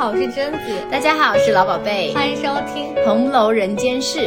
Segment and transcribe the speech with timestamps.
[0.00, 0.58] 好，我是贞子。
[0.90, 2.14] 大家好，我是老宝贝。
[2.14, 2.42] 欢迎收
[2.72, 4.18] 听《红楼人间事》。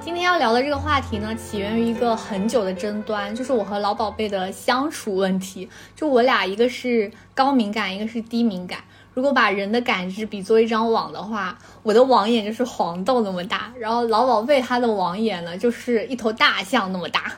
[0.00, 5.70] 今天要聊的这个话题呢，起源于一个很久的争端，就是我和老宝贝的相处问题。
[5.94, 8.80] 就我俩，一个是高敏感，一个是低敏感。
[9.14, 17.32] 如果把人的感知比作一张网的话，我的网眼就是黄豆那么大，然后老宝贝他的网眼呢，就是一头大象那么大。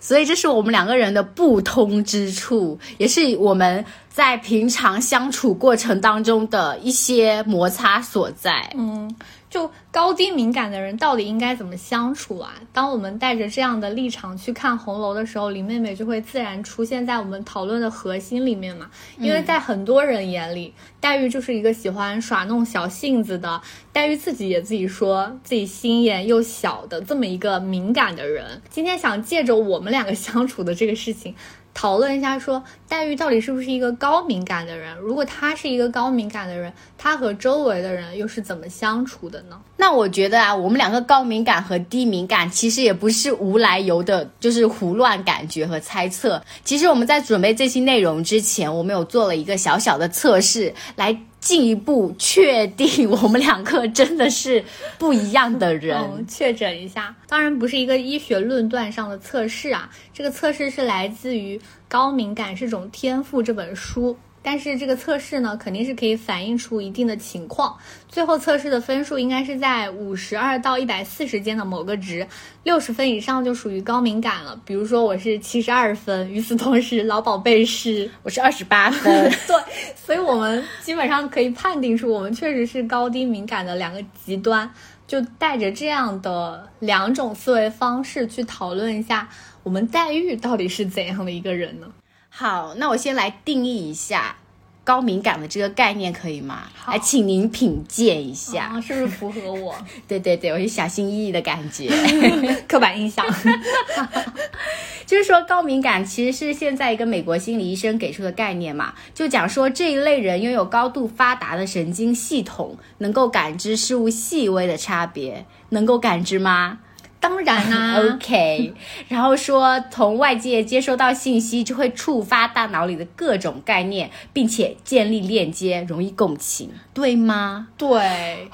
[0.00, 8.72] 所以这是我们两个人的不通之处，也是我们在平常相处过程当中的一些摩擦所在。
[8.76, 9.14] 嗯。
[9.48, 12.54] 就高低敏感的人到底应该怎么相处啊？
[12.72, 18.90] 当我们带着这样的立场去看红楼的时候，林妹妹就会自然出现在我们讨论的核心里面嘛。
[19.18, 23.60] 因为在很多人眼里，黛玉就是一个喜欢耍弄小性子的，
[23.92, 28.60] 黛玉自己也自己说自己心眼又小的这么一个敏感的人。
[28.68, 31.34] 今天想借着我们两个相处的这个事情。
[31.76, 34.96] 讨论一下，说黛玉到底是不是一个高敏感的人？
[34.96, 39.60] 如果她是一个高敏感的人，她和周围的人又是怎么相处的呢？
[39.76, 46.42] 那我觉得啊，我们两个高敏感和低敏感其实也不是无来由的，就是胡乱感觉和猜测。
[46.64, 51.16] 其实我们在准备这期内容之前，我们有做了一个小小的测试来。
[51.38, 54.64] 进一步确定我们两个真的是
[54.98, 57.14] 不一样的人， 确诊一下。
[57.28, 64.16] 当然不是一个医学论断上的测试啊，这个测试是来自于《高敏感是种天赋》这本书。
[64.46, 67.76] 但是这个测试呢，肯定是可以反映出一定的情况。
[68.08, 72.24] 最后测试的分数应该是在五十二到一百四十间的某个值，
[72.62, 74.56] 六十分以上就属于高敏感了。
[74.64, 79.28] 比如说我是七十二分，与此同时老宝贝是我是二十八分。
[79.48, 79.56] 对，
[79.96, 84.70] 所以我们基本上可以判定出我们确实是高低敏感的两个极端。
[85.08, 89.28] 就带着这样的两种思维方式去讨论一下，
[89.64, 91.86] 我们黛玉到底是怎样的一个人呢？
[92.28, 94.36] 好，那我先来定义一下
[94.86, 96.62] 高敏感的这个概念，可以吗？
[96.86, 99.74] 来，请您品鉴一下，是不是符合我？
[100.06, 101.90] 对对对，我是小心翼翼的感觉，
[102.68, 103.26] 刻板印象。
[105.04, 116.78] 就是说，高敏感其实是现在一个美国心理医生给出的概念嘛，就讲说这一类人拥有高度发达的神经系统，能够感知事物细微的差别，能够感知吗？
[117.26, 118.72] 当然啦， OK。
[119.08, 127.66] 然后说，从外界接收到信息，就会触发大脑里的各种概念，并且建立链接，容易共情，对吗？
[127.76, 128.48] 对，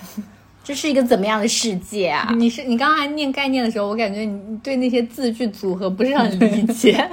[0.62, 2.30] 这是一个怎么样的世界啊？
[2.36, 6.92] 你是你刚才念概念的时候，我感觉你对那些字句组合不是很理解。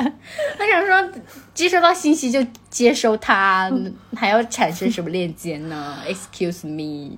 [0.59, 1.21] 我想说，
[1.53, 3.71] 接收到信息就接收它，
[4.13, 7.15] 还要产生什么链接呢？Excuse me。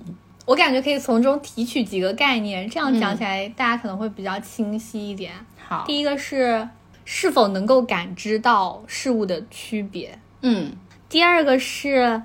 [0.48, 5.34] 我感觉可以从中提取几个概念，这样讲起来大家可能会比较清晰一点。
[5.58, 6.66] 好，第一个是
[7.04, 10.18] 是否能够感知到事物的区别。
[10.40, 10.72] 嗯，
[11.06, 12.22] 第二个是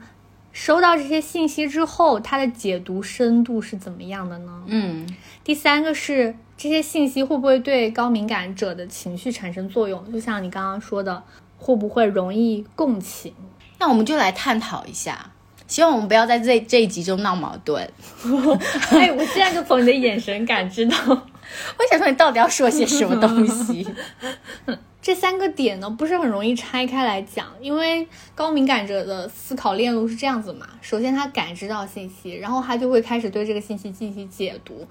[0.54, 4.64] 收到这些信息之后，它的解读深度是怎么样的呢？
[4.68, 5.06] 嗯，
[5.44, 10.10] 第三个是这些信息会不会对高敏感者的情绪产生作用？
[10.14, 11.22] 就像你刚刚说的，
[11.58, 13.34] 会不会容易共情？
[13.80, 15.33] 那我们就来探讨一下。
[15.68, 17.82] 希望我们不要在这这一集中闹矛盾。
[18.92, 23.88] 哎，我现在就从你的眼神感知到， 我想说你到底要说些什么东西。
[25.02, 30.66] 这三个点呢，不是很容易拆开来讲，因为高敏感者的思考链路是这样子嘛。
[30.82, 34.88] 首先，他感知到信息，然后他就会开始对这个信息进行解读，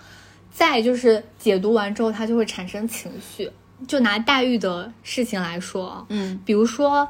[0.50, 3.50] 再就是解读完之后，他就会产生情绪。
[3.88, 7.08] 就拿黛玉的事情来说，嗯，比如说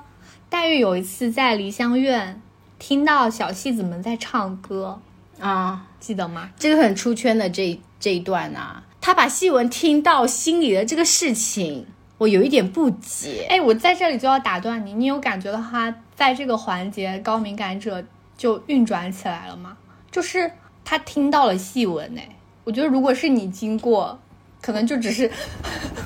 [0.48, 2.40] 黛玉有一次在梨香院。
[2.82, 5.00] 听到小戏子们在唱歌
[5.38, 6.50] 啊，记得吗？
[6.58, 11.86] 这个很出圈的这这一段啊，他把戏文听到心里的这个事情，
[12.18, 13.46] 我有一点不解。
[13.48, 18.04] 哎，我在这里就要打断你，你有感觉到他在这个环节高敏感者
[18.36, 19.76] 就运转起来了吗？
[20.10, 20.50] 就是
[20.84, 22.28] 他听到了戏文，哎，
[22.64, 24.18] 我觉得如果是你经过。
[24.62, 25.28] 可能就只是，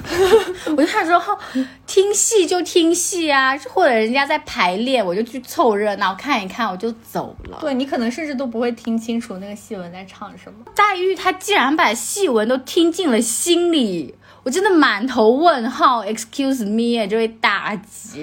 [0.75, 1.39] 我就想说，
[1.87, 7.59] 听戏就听戏啊，或者人家在排练，我就去凑热闹看一看，我就走了。
[7.61, 10.65] 对你可能甚至都不会听清楚那个戏文在唱什么。
[10.75, 16.03] 黛玉她竟然把戏文都听进了心里，我真的满头问号。
[16.05, 18.23] Excuse me，这位大姐，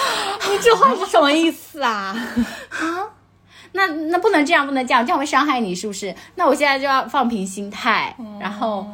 [0.50, 2.16] 你这话是什么意思啊？
[2.70, 3.10] 啊？
[3.72, 6.14] 那那不能这样，不能这样，这样会伤害你，是不是？
[6.36, 8.88] 那我现在就要放平心态，然后。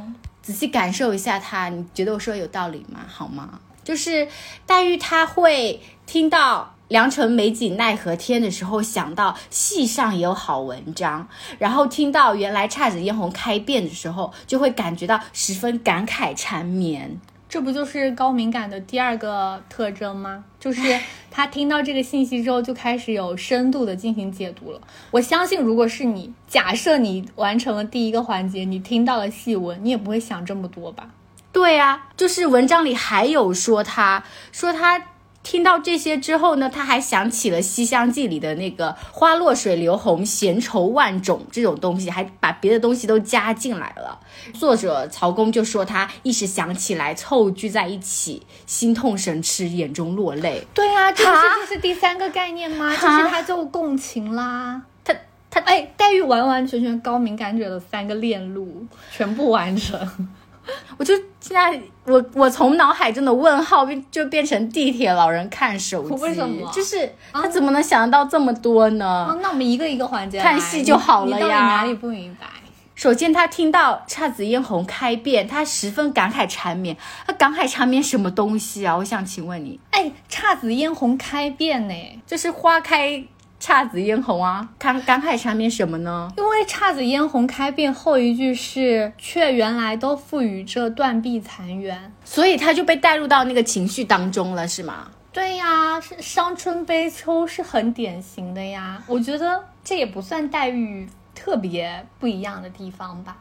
[0.50, 2.98] 仔细感受一下他，你觉得我说有道理吗？
[3.06, 3.60] 好吗？
[3.84, 4.26] 就是
[4.66, 11.28] 黛玉她会听到良辰美景奈何天的时候，想到戏上有好文章，
[11.60, 17.20] 然后听到原来姹紫嫣红开遍的时候，就会感觉到十分感慨缠绵。
[17.50, 20.44] 这不就是高敏感的第二个特征吗？
[20.60, 20.80] 就是
[21.32, 24.80] 他听到这个信息之后，就开始有深度的进行解读了。
[25.10, 31.10] 我相信，如果是你，假设你完成了第一个环节，你听到了细文，你也不会想这么多吧？
[31.52, 35.06] 对啊，就是文章里还有说他，说他。
[35.42, 44.20] 听到这些之后呢，他还想起了《西厢记》里的那个“花落水流红，闲愁万种”这种东西，还把别的东西都加进来了。
[44.52, 50.62] 作者曹公就说他一时想起来，凑聚在一起，心痛神痴，眼中落泪。
[50.74, 52.90] 对啊，这不是就是第三个概念吗？
[52.94, 54.82] 就是他就共情啦。
[55.02, 55.14] 他
[55.50, 60.28] 他哎，黛玉完完全全高敏感者的三个链路全部完成。
[60.98, 66.70] 我就现在，我我从脑海中的问号变就变成地铁老人看手机，为什么？
[66.72, 69.34] 就是他怎么能想得到这么多呢？
[69.40, 71.36] 那我们一个一个环节看戏就好了呀。
[71.36, 72.46] 你到底哪里不明白？
[72.94, 76.94] 首先，他听到姹紫嫣红开遍，他十分感慨缠绵。
[77.26, 78.94] 他感慨缠绵什么东西啊？
[78.94, 81.94] 我想请问你，哎，姹紫嫣红开遍呢？
[82.26, 83.24] 就是花开。
[83.60, 86.32] 姹紫嫣红啊，感感慨缠绵什么呢？
[86.38, 95.10] 因为姹紫嫣红开遍后一句是却原来都赋予这断壁残垣，所以他就被带入到那个情绪当中了，是吗？
[95.32, 99.00] 对呀，是伤春悲秋是很典型的呀。
[99.06, 103.36] 我觉得这也不算黛玉特别不一样的地方吧。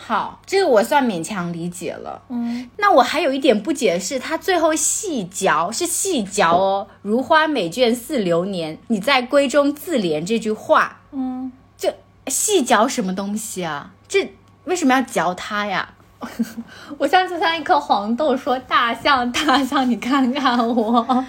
[0.00, 2.22] 好，这个我算勉强理解了。
[2.28, 11.92] 嗯，那我还有一点不解的是，他最后细嚼是细嚼哦，“如花美眷似流年，你在闺中自怜”这句话，嗯，这
[12.28, 13.90] 细嚼什么东西啊？
[14.06, 14.32] 这
[14.64, 15.94] 为什么要嚼它呀？
[16.96, 21.24] 我像就像一颗黄豆，说大象大象，你看看我。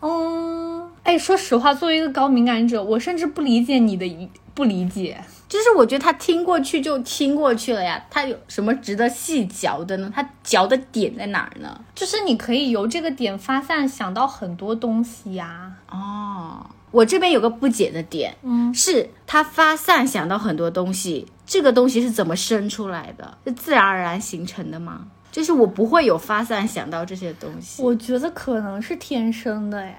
[0.00, 5.22] 嗯，哎，说实话，作为一个高敏感者，我甚至不理解你的不理解。
[5.50, 10.08] 就是我觉得他听过去就听过去了呀，他有什么值得细嚼的呢？
[10.14, 11.84] 他嚼的点在哪儿呢？
[11.92, 15.72] 就是你可以由这个点发散，想到很多东西呀。
[15.90, 23.36] 哦，我这边有个不解的点，嗯，是他发散想到很多东西，这个东西是怎么生出来的？
[23.44, 25.08] 是自然而然形成的吗？
[25.32, 27.82] 就是我不会有发散想到这些东西。
[27.82, 29.96] 我觉得可能是天生的呀。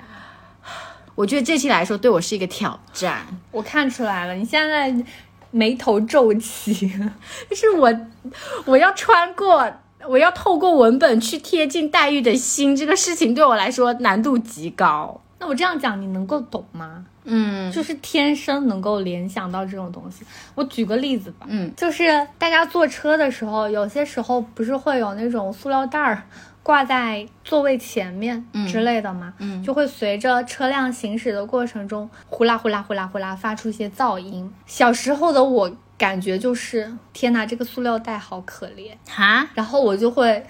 [1.13, 3.27] 我觉得这期来说对我是一个挑战。
[3.51, 4.95] 我看出来了，你现在。
[5.51, 6.73] 眉头皱起，
[7.49, 7.93] 就 是我，
[8.65, 9.71] 我要穿过，
[10.07, 15.21] 我要透过文本去贴近黛玉的心，这个事情对我来说难度极高。
[15.39, 17.05] 那我这样讲，你能够懂吗？
[17.23, 20.23] 嗯，就是天生能够联想到这种东西。
[20.55, 26.23] 我举个例子吧，嗯，就是大家坐车的时候，有些时候不是会有那种塑料袋儿。
[26.63, 29.33] 挂在座位前面之类的嘛，
[29.65, 34.53] 就会随着车辆行驶的过程中，呼啦呼啦呼啦呼啦发出一些噪音。
[34.67, 39.47] 小时候的我感觉就是，天哪，这个塑料袋好可怜哈。
[39.55, 40.45] 然后我就会，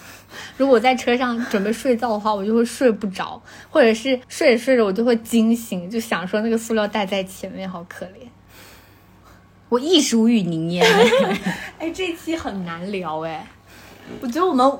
[0.58, 3.40] 如果在车上准备睡觉的话，我就会睡不着，
[3.70, 8.28] 或者是睡着睡着我就会惊醒，就想说那个塑料袋在前面好可怜。
[9.70, 10.82] 我亦属于凝噎。
[11.80, 13.46] 哎，这期很难聊哎，
[14.20, 14.70] 我觉得我们。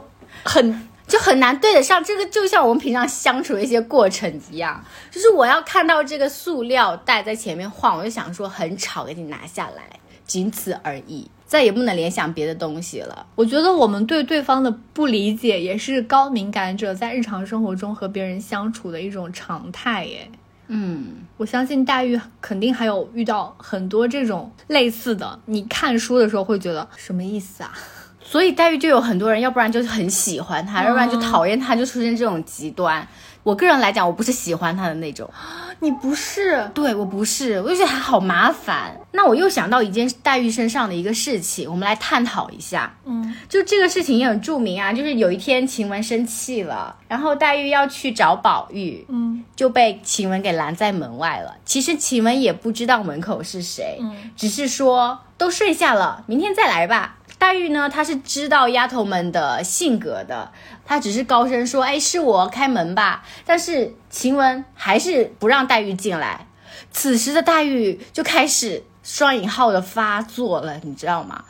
[0.43, 9.83] 很就很难对得上这个，就像我们平常相处的一些过程一样，就是我要看到这个塑料袋在前面晃，我就想说很吵，给你拿下来，
[10.27, 13.27] 仅此而已，再也不能联想别的东西了。
[13.35, 20.31] 我觉得我们对对方的不理解，也是高敏感者在日常生活中和别人相处的一种常态耶。
[20.69, 27.75] 嗯，我相信黛玉肯定还有遇到很多这种类似的，你看书的时候会觉得什么意思啊？
[28.35, 33.07] 所以黛玉就有很多人，要不然就是很喜欢她，要不然就讨厌她，就出现这种极端。
[33.45, 35.31] 我个人来讲，我不是喜欢她的那种。
[35.79, 36.69] 你不是？
[36.75, 38.99] 对我不是，我就觉得她好麻烦。
[39.13, 42.93] 那我又想到一件黛玉身上的一个事情，我们来探讨一下。
[43.05, 51.55] 嗯，就这个事情也很著名啊，就是有一天晴雯生气了，然后黛玉要去找宝玉，嗯，就被晴雯给拦在门外了。
[51.65, 57.19] 其实晴雯也不知道门口是谁，嗯，只是说都睡下了，明天再来吧。
[57.45, 60.51] 黛玉呢，她是知道丫头们的性格的，
[60.87, 66.47] 她只是高声说：“哎，是我开门吧。”但是晴雯还是不让黛玉进来。
[66.91, 71.45] 此时的黛玉就开始双引号的发作了，你知道吗？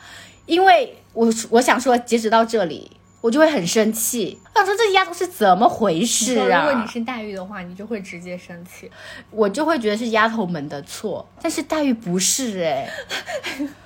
[0.45, 4.37] 因为我我想说，截止到这里，我就会很生气。
[4.53, 6.65] 我想说，这丫头是怎么回事啊？
[6.65, 8.91] 如果你是黛玉的话，你就会直接生气，
[9.31, 11.25] 我就会觉得是丫头们的错。
[11.41, 12.89] 但是黛玉不是哎。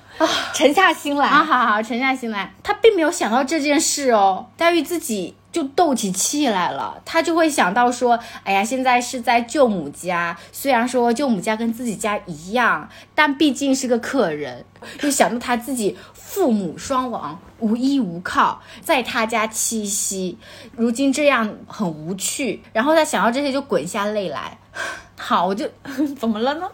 [0.52, 1.44] 沉下心来啊！
[1.44, 2.52] 好好沉下心来。
[2.62, 4.46] 他并没有想到这件事哦。
[4.56, 7.00] 黛玉自己就斗起气来了。
[7.04, 14.64] 他就会想到说，哎呀，现在是在舅母家，虽然说舅母家跟自己家一样，但毕竟是个客人，
[14.98, 20.38] 就想到他自己父母双亡，无依无靠，在他家栖息，
[20.76, 22.62] 如今这样很无趣。
[22.72, 24.58] 然后他想到这些，就滚下泪来。
[25.16, 25.68] 好，我就
[26.18, 26.68] 怎么了呢？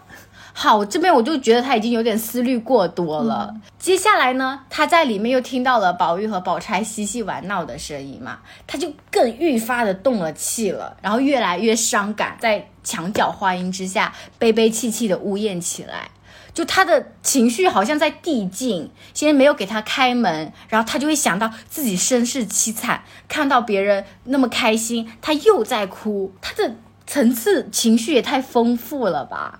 [0.59, 3.53] 好，这边我就觉得他已经有点思虑过多了。
[3.77, 16.09] 接下来呢，他在里面又听到了宝玉和宝钗嬉戏玩闹的声音嘛，他就更愈发的动了气了，然后越来越伤感，在墙角花荫之下悲悲戚戚的呜咽起来。
[16.55, 26.73] 就他的情绪好像在递进，先没有给他开门，然后他就会想到自己身世凄惨，看到别人那么开心，他又在哭，他的
[27.05, 29.59] 层次情绪也太丰富了吧。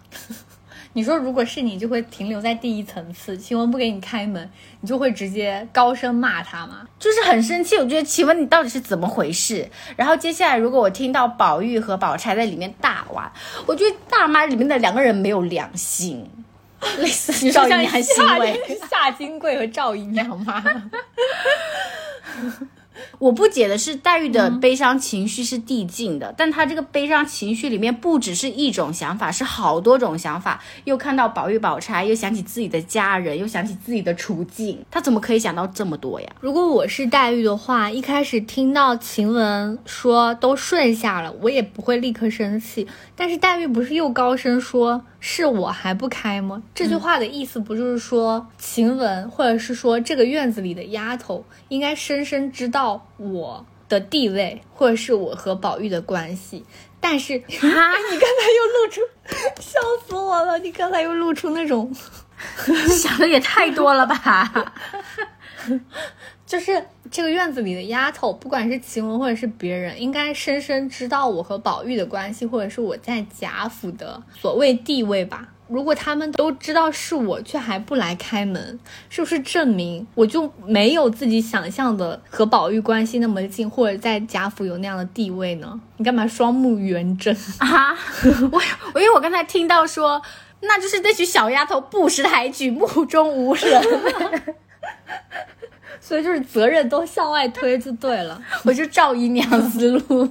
[0.94, 3.38] 你说，如果是你，就会停留在第一层次。
[3.38, 4.50] 晴雯不给你开门，
[4.82, 6.82] 你就会直接高声骂他吗？
[6.98, 7.76] 就是很生气。
[7.76, 9.70] 我觉得晴雯，你到底是怎么回事？
[9.96, 13.32] 然后接下来，如果我听到宝玉和宝钗在里面大玩，
[13.66, 16.28] 我觉得大妈里面的两个人没有良心，
[16.98, 20.64] 类似赵姨娘行为， 夏金桂和赵姨娘吗？
[23.20, 30.62] 我不解的是，黛玉的悲伤情绪是递进的，但她这个悲伤情绪里面不只是一种想法，是好多种想法。
[30.84, 36.28] 又看到宝玉、宝钗，又想起自己的家人，又想起自己的处境，她怎么可以想到这么多呀？
[36.40, 42.88] 如果我是黛玉的话，一开始听到晴雯说都顺下了，我也不会立刻生气。
[43.16, 45.04] 但是黛玉不是又高声说。
[45.20, 46.62] 是我还不开吗？
[46.76, 56.66] 这句话的意思不就是说晴雯，或者是说这个院子里的丫头，应该深深知道我的地位，或者是我和宝玉的关系。
[57.00, 59.02] 但是啊， 你刚才又露出，
[59.62, 60.58] 笑死我了！
[60.60, 61.94] 你刚才又露出那种，
[62.90, 64.74] 想的也太多了吧？
[66.46, 75.50] 就是这个院子里的丫头，不管是晴雯或者是别人，应该深深知道我和宝玉的关系，或者是我在贾府的所谓地位吧。
[75.68, 85.80] 如果他们都知道是我，却还不来开门，是不是证明我就没有自己想象的和宝玉关系那么近，或者在贾府有那样的地位呢？
[85.98, 87.98] 你干嘛双目圆睁 啊？
[88.52, 88.62] 我
[88.94, 90.22] 我因为我刚才听到说，
[90.62, 93.82] 那就是那群小丫头不识抬举，目中无人。
[96.00, 100.30] 所以就是责任都向外推就对了， 我就赵姨娘思路。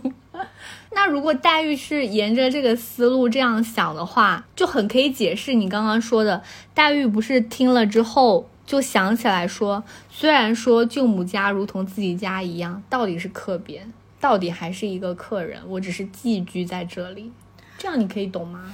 [0.97, 6.43] 那如果黛玉是沿着这个思路这样想的话，就很可以解释你刚刚说的。
[6.73, 17.31] 黛玉不是听了之后就想起来说，虽然说舅母家如同自己家一样，到底是客边，到底还是一个客人，我只是寄居在这里。
[17.77, 18.73] 这样你可以懂吗？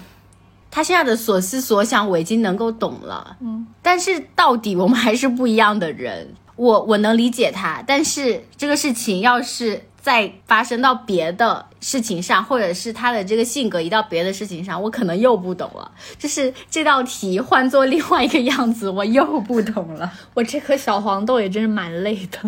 [0.71, 3.37] 他现在的所思所想我已经能够懂了。
[3.41, 6.35] 嗯，但是到底我们还是不一样的人。
[6.55, 15.91] 我我能理解他，但是这个事情要是再发生到别的事情上，或者是他的这个性格移到别的事情上，我可能又不懂了。
[16.19, 20.13] 就是这道题换做另外一个样子，我又不懂了。
[20.35, 22.41] 我这颗小黄豆也真是蛮累的。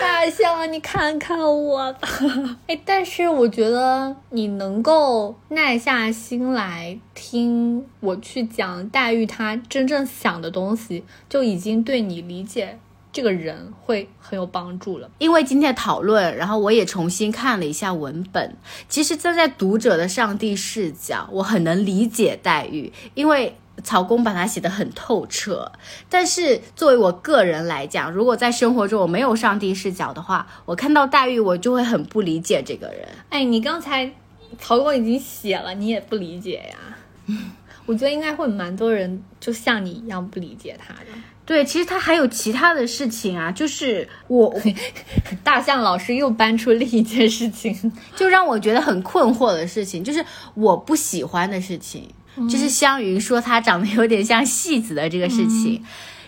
[0.00, 2.08] 大象，你看看我吧。
[2.66, 12.78] 哎，但是我觉得你能够耐下心来听我去讲黛玉她真正想的东西，就已经对你理解。
[13.12, 18.56] 这个人会很有帮助了，因为今天的讨论，然后我也重新看了一下文本。
[18.88, 25.72] 其实站在读者的上帝视角，我很能理解黛玉，因为曹公把他写得很透彻。
[26.08, 33.08] 但是作为我个人来讲，如果在生活中我没有上帝视角的话，我看到黛玉，我就会很不理解这个人。
[33.30, 34.12] 哎，你刚才
[34.58, 37.34] 曹公已经写了，你也不理解呀？
[37.86, 41.06] 我觉得应该会蛮多人就像你一样不理解他的。
[41.48, 44.54] 对，其实他还有其他的事情啊，就是我
[45.42, 52.06] 大象老师又搬出另一件事情， 就让我觉得很困惑的事情，就是我不喜欢的事情，
[52.50, 55.82] 就是湘云说她长得有点像戏子的这个事情，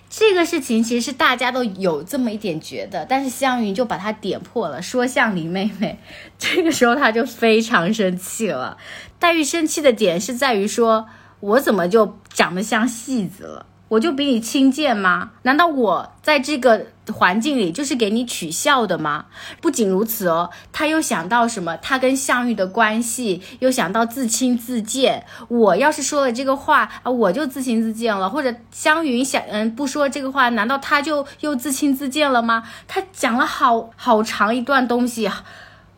[0.09, 5.99] 这个事情其实是大家都有这么一点觉得，但是湘云就把它点破了，说像林妹妹，
[6.39, 8.79] 这个时候她就非常生气了。
[9.19, 11.07] 黛玉生气的点是在于说，
[11.41, 13.67] 我怎么就长得像戏子了？
[13.90, 15.32] 我就比你轻贱吗？
[15.42, 19.26] 难道我在这个环境里就是给你取笑的吗？
[19.61, 21.76] 不仅如此哦，他又想到什么？
[21.78, 25.26] 他跟项羽的关系，又想到自轻自贱。
[25.49, 28.30] 我要是说了这个话啊，我就自轻自贱了。
[28.30, 32.62] 或者湘云想嗯不说这个话，难道他就又自轻自贱了吗？
[32.87, 35.28] 他讲了好好长一段东西。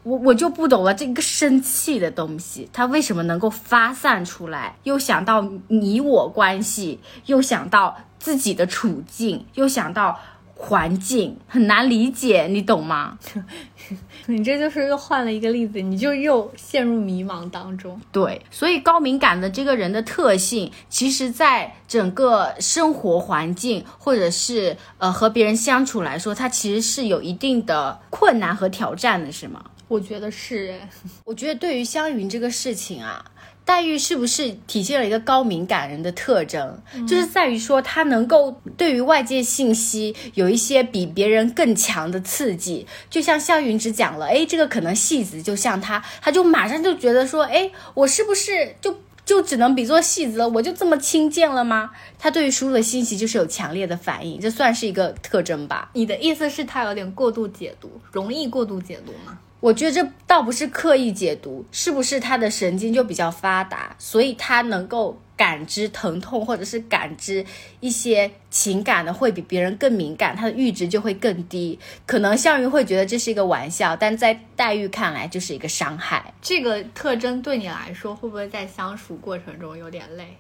[0.05, 4.77] 我我就不懂了，这个生气的东西，它为什么能够发散出来？
[4.83, 10.19] 又想到你我关系，又想到自己的处境，又想到
[10.55, 13.19] 环境，很难理解，你懂吗？
[14.27, 18.01] 你这就是又换了一个例子，你就又陷入迷茫当中。
[18.13, 29.65] 对，所以高敏感的这个人的特性，其实在整个生活环境或者是呃和别人相处来说，他其实是有一定的困难和挑战的，是吗？
[29.93, 30.75] 我觉得是，
[31.25, 33.25] 我觉得对于湘云这个事情啊。
[33.65, 36.83] 黛玉是不是体现了一个高敏感人的特征？
[37.07, 42.85] 就是在于说，她能够对于外界信息有一些比别人更强的刺激。
[43.09, 50.49] 就像湘云只讲了，哎，这个可能戏子就像他，他就马上就觉得说，哎，我是不是就就只能比作戏子了？
[50.49, 51.93] 我就这么轻贱了吗？
[52.19, 55.89] 他对于输入的信息就是有强烈的反应，这算是一个特征吧？
[55.95, 59.39] 你的意思是，他有点过度解读，容易过度解读吗？
[59.63, 67.47] 我觉得这倒不是刻意解读，是不是他的神经就比较发达，所以他能够感知疼痛或者是感知
[67.79, 71.79] 一些情感的会比别人更敏感，他的阈值就会更低。
[72.07, 76.35] 可能项羽会觉得这是一个玩笑，但在黛玉看来就是一个伤害。
[76.43, 80.37] 这个特征对你来说会不会在相处过程中有点累？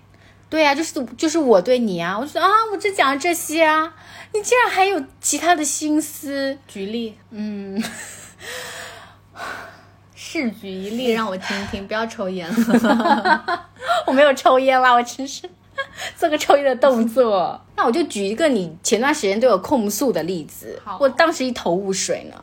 [0.50, 3.94] 对呀，就是就是我对你啊，我就说啊，我只讲了这些啊，
[4.34, 6.58] 你竟然还有其他的心思？
[6.66, 7.80] 举例，嗯。
[10.14, 13.66] 试举一例让我听听，不要抽烟了。
[14.06, 15.48] 我没有抽烟啦，我只是
[16.16, 17.60] 做个抽烟的动作。
[17.76, 20.80] 那我就举一个你前段时间对我控诉的例子。
[21.00, 22.40] 我当时一头雾水呢。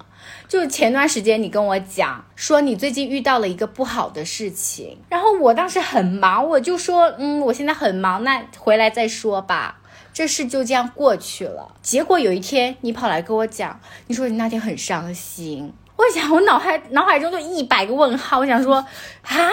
[0.47, 9.79] 就前段时间你跟我讲说你最近遇到了一个不好的事情，然后我当时很忙，我就说嗯，我现在很忙，那回来再说吧。
[10.11, 11.75] 这事就这样过去了。
[11.83, 15.71] 结果有一天你跑来跟我讲，你说你那天很伤心。
[15.99, 18.39] 我想，我脑海脑海中就一百个问号。
[18.39, 19.51] 我想说，啊，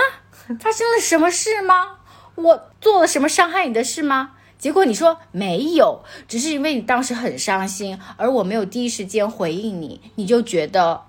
[0.61, 1.99] 发生了什么事吗？
[2.37, 4.31] 我做了什么伤害你的事吗？
[4.57, 11.03] 结果你说没有，只是因为你当时很伤心，而我没有第一时间回应你，你就觉得，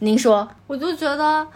[0.00, 1.46] 您说，我就觉得，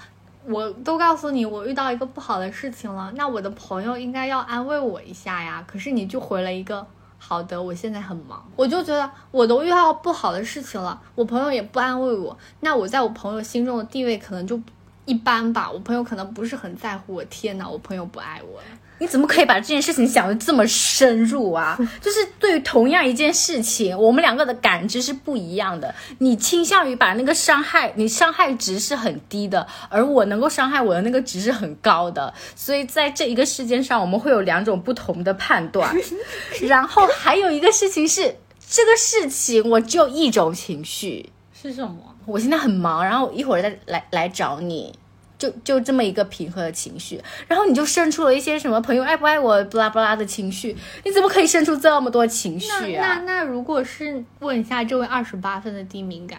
[0.46, 5.64] 我都告诉你我遇到一个不好的事情了，那我的朋友应该要安慰我一下呀。
[5.66, 6.86] 可是你就回了一个。
[7.22, 14.60] 好的，我现在很忙，我就觉得我都遇到不好的事情了，我朋友也不安慰我，那我在我朋友心中的地位可能就
[15.04, 17.24] 一般吧，我朋友可能不是很在乎我。
[17.26, 18.66] 天哪，我朋友不爱我了。
[19.00, 21.76] 你怎么可以把这件事情想的这么深入啊？
[22.00, 25.94] 就是对于同样一件事情，我们两个的感知是不一样的。
[26.18, 32.32] 你倾向于把那个伤害，你伤害值是很低的，而我能够伤害我的那个值是很高的。
[32.54, 35.96] 所以在这一个事件上，我们会有两种不同的判断。
[36.68, 38.36] 然后还有一个事情是，
[38.68, 41.96] 这个事情我只有一种情绪是什么？
[42.26, 44.94] 我现在很忙，然后一会儿再来来找你。
[45.40, 53.22] 就就这么一个平和的情绪，然后你就生出了一些什么朋友爱不爱我，不拉不拉的情绪，你怎么可以生出这么多情绪啊？
[53.24, 56.38] 那那如果是问一下这位二十八分的低敏感，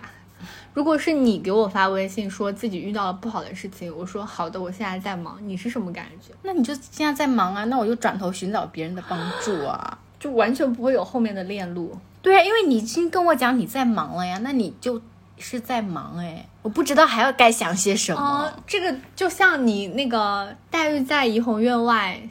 [0.75, 6.31] 如果是你给我发微信说自己遇到了不好的事情，我说好的，我现在在忙，你是什么感觉？
[6.43, 11.97] 那你就现在在忙啊，那我就转头寻找别人的帮助啊，就完全不会有后面的链路。
[12.21, 15.01] 对啊，因为你已经跟我讲你在忙了呀，那你就。
[15.41, 18.49] 是在忙哎，我不知道还要该想些什么。
[18.67, 22.21] 这个就像你那个黛玉在怡红院外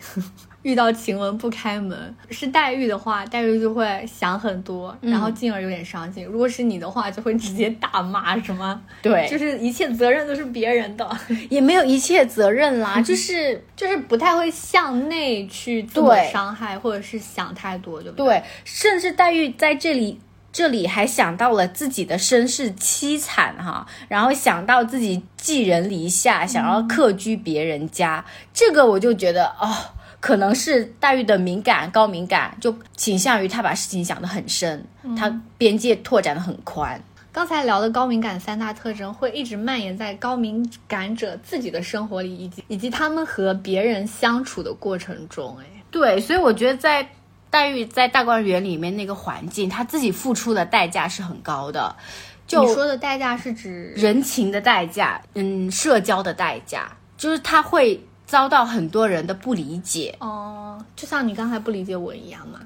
[0.62, 6.23] 遇到晴雯不开门，是黛玉的话，黛玉就会想很多，然后进而有点伤心。
[6.27, 8.79] 如果是你的话，就会直接大骂什么？
[9.01, 11.18] 对，就是一切责任都是别人的，
[11.49, 18.27] 也没有一切责任啦， 就是就是不太会向内去做伤害，或者是想太多，对不对？
[18.27, 20.20] 对，甚至黛玉在这里。
[20.52, 29.72] 这里还想到了自己的身世凄惨哈，然后想到自己寄人篱下，想要客居别人家，这个我就觉得哦，
[30.18, 34.84] 可能是黛玉的敏感高敏感，就倾向于她把事情想得很深，
[35.16, 37.00] 她边界拓展的很宽。
[37.30, 47.08] 刚才聊的高敏感三大特征会一直蔓延在高敏感者自己的生活里，以及以及他们和别人相处的过程中，哎，对，所以我觉得在。
[47.50, 51.94] 黛玉在大观园里面那个环境，她自己付出的代价是很高的。
[52.46, 60.16] 就你说的代价是指人情的代价，嗯，社交的代价，就是她会遭到很多人的不理解。
[60.20, 62.60] 哦，就像你刚才不理解我一样嘛。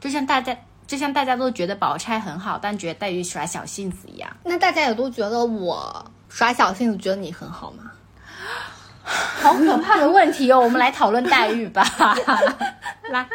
[0.00, 4.30] 就像大家，就像大家都觉得宝钗很好，但觉得黛玉耍小性子一样。
[4.44, 7.84] 那大家也都觉得我耍小性子，觉得你很好吗？
[9.40, 10.60] 好可怕的问题哦！
[10.60, 11.82] 我们来讨论黛玉吧。
[13.12, 13.26] 来，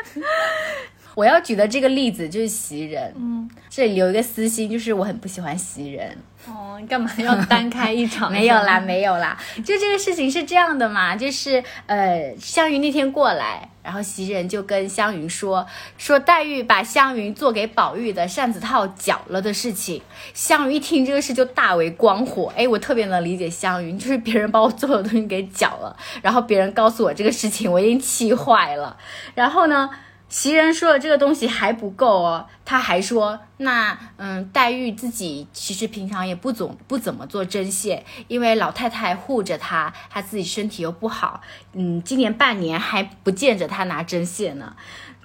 [1.16, 6.18] 我要举的这个例子就是袭人，嗯，这里有一个私心，就是我很不喜欢袭人。
[6.48, 8.30] 哦，你干嘛要单开一场？
[8.34, 15.66] 没有啦，没有啦，就这个事情是这样的嘛，就是呃，湘云那天过来，然后袭人就跟湘云说
[15.98, 20.02] 说黛玉把湘云做给宝玉的扇子套绞了的事情。
[20.34, 28.98] 湘云一听这个事就大为光火，哎，我特别能理解湘云，就是别人把我做的东西给绞了，然后别人告诉我这个事情，我已经气坏了。
[29.36, 29.90] 然后呢？
[30.34, 41.42] 袭人说的这个东西还不够哦，他还说，那嗯，黛玉自己其实平常也不总不怎么做针线，因为老太太护着她，她自己身体又不好，
[41.74, 44.76] 嗯，今年半年还不见着她拿针线呢，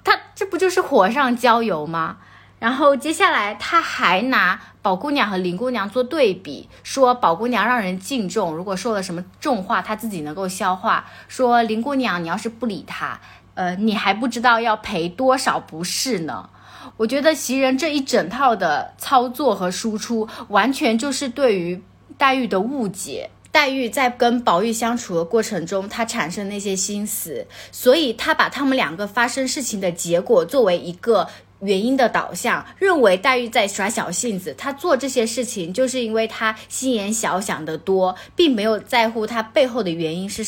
[0.03, 2.17] 她这不就是火上浇油吗？
[2.59, 13.17] 然后接下来他还拿宝姑娘和林姑娘做对比，说宝姑娘让人敬重，如果说了什么重话，她自己能够消化；说林姑娘，你要是不理她。
[13.59, 16.49] 呃，你还不知道要赔多少不是呢？
[16.95, 21.83] 我觉得袭人这一整套的操作和输出，完全就是对于
[22.17, 23.29] 黛玉的误解。
[23.51, 31.27] 黛玉在跟宝玉相处的过程中，她产生那些心思，所以她把他们两个发生事情的结果作为一个
[31.59, 40.45] 原因的导向，认为黛玉在耍小性子，她做这些事情就是因为她心眼小，想得多，并没有在乎她背后的原因是。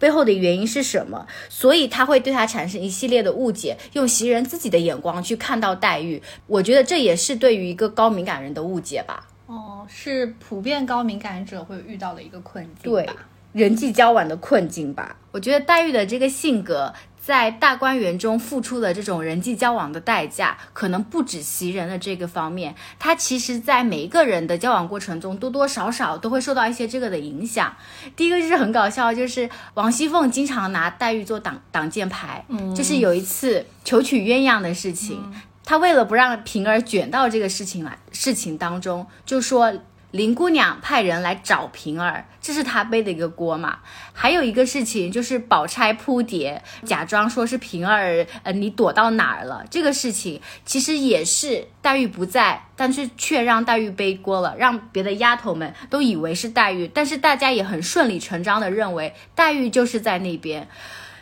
[0.00, 1.24] 背后的原因是什么？
[1.48, 6.20] 所以他会对他产生一系列的误解，用袭人自己的眼光去看到黛玉。
[6.48, 9.28] 我觉得这也是对于一个高敏感人的误解吧。
[9.46, 13.08] 哦，是普遍高敏感者会遇到的一个困境对，
[13.52, 15.16] 人际交往的困境吧。
[15.32, 16.92] 我觉得黛玉的这个性格。
[17.22, 27.76] 在大观园中付出的这种人际交往的代价，可能不止袭人的这个方面，他其实在每一个人的交往过程中，多多少少都会受到一些这个的影响。
[28.16, 35.22] 第一个就是很搞笑，就是王熙凤经常拿黛玉做挡挡箭牌，就是有一次求娶鸳鸯的事情，
[35.64, 39.72] 她为了不让平儿卷到这个事情来事情当中，就说。
[40.10, 43.78] 林姑娘派人来找平儿，这是她背的一个锅嘛。
[44.12, 49.64] 还有一个事情就是宝钗扑蝶，假装说是平儿，呃，你躲到哪儿了？
[49.70, 60.68] 这个事情其实也是黛玉不在，但是却让黛玉背锅了，让别的丫头们都以为是黛玉，但是大家也很顺理成章的认为黛玉就是在那边。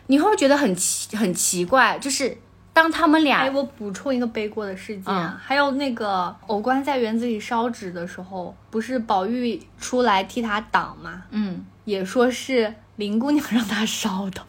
[0.07, 2.39] 你会觉得很奇很奇怪，就是。
[2.79, 11.25] 当他们俩，哎，我补充一个背锅的事件，还有那个偶官在园子里烧纸的时候，不是宝玉出来替他挡吗？
[11.31, 14.41] 嗯，也说是林姑娘让他烧的，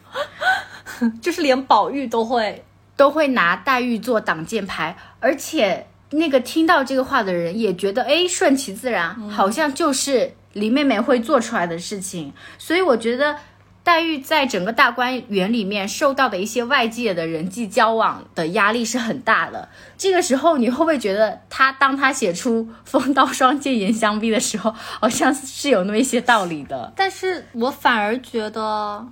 [1.20, 2.64] 就是连宝玉都会
[2.96, 13.36] 都会拿黛玉做挡箭牌，而且那个听到这个话的人也觉得，哎，顺其自然，好像就是林妹妹会做出来的事情，所以我觉得。
[13.82, 19.68] 黛玉在整个大观园里面受到的一些外界的人际交往的压力是很大的。
[19.96, 26.92] 这个时候，你会不会觉得他当他写出“风刀霜剑严相逼”的时候，好像是有那么一些道理的？
[26.94, 29.06] 但是我反而觉得，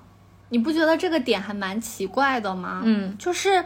[0.50, 2.82] 你不觉得这个点还蛮奇怪的吗？
[2.84, 3.64] 嗯，就是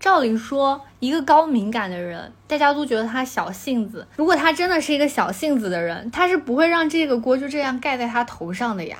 [0.00, 4.06] 照理说，一个高敏感的人，大家都觉得他小性子。
[4.16, 8.98] 如果他真的是一个小性子的人，他是不会让这个锅就这样盖在他头上的呀。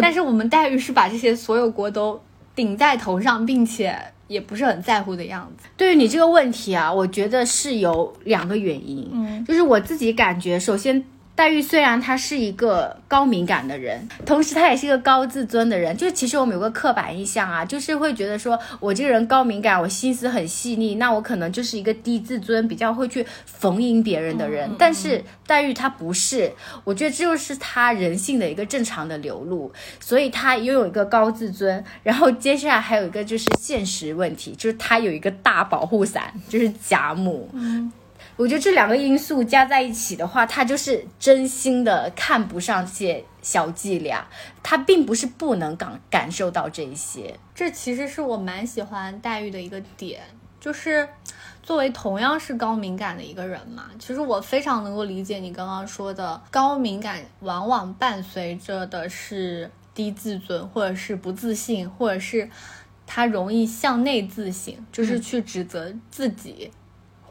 [0.00, 2.20] 但是我们待遇是把这些所有锅都
[2.54, 3.96] 顶在头上，并且
[4.28, 5.66] 也不是很在乎的样子。
[5.76, 11.04] 对于你这个问题啊，我觉得是有两个原因，嗯，就是我自己感觉，首先。
[11.36, 15.96] 黛玉虽然她是一个高敏感的人，同时她也是一个高自尊的人。
[15.96, 24.70] 就其实我们有个刻板印象啊，就是会觉得说我这个人高敏感，我心思很细腻，那我可能就是一个低自尊、比较会去逢迎别人的人。
[24.78, 26.52] 但是黛玉她不是，
[26.84, 31.84] 我觉得这就是她人性的一个正常的流露，所以她拥有一个高自尊。
[32.04, 37.50] 然后接下来还有一个就是现实问题，就是她有一个大保护伞，就是贾母。
[37.54, 37.92] 嗯。
[38.36, 44.26] 我觉得这两个因素加在一起的话，他就是真心的看不上这些小伎俩，
[44.62, 47.38] 他并不是不能感感受到这一些。
[47.54, 50.22] 这其实是我蛮喜欢黛玉的一个点，
[50.58, 51.08] 就是
[51.62, 62.50] 作为同样是高敏感的一个人嘛，其实我非常能够理解你刚刚说的，高敏感往往伴随着的是低自尊，或者是不自信，或者是
[63.06, 66.72] 他容易向内自省，就是去指责自己。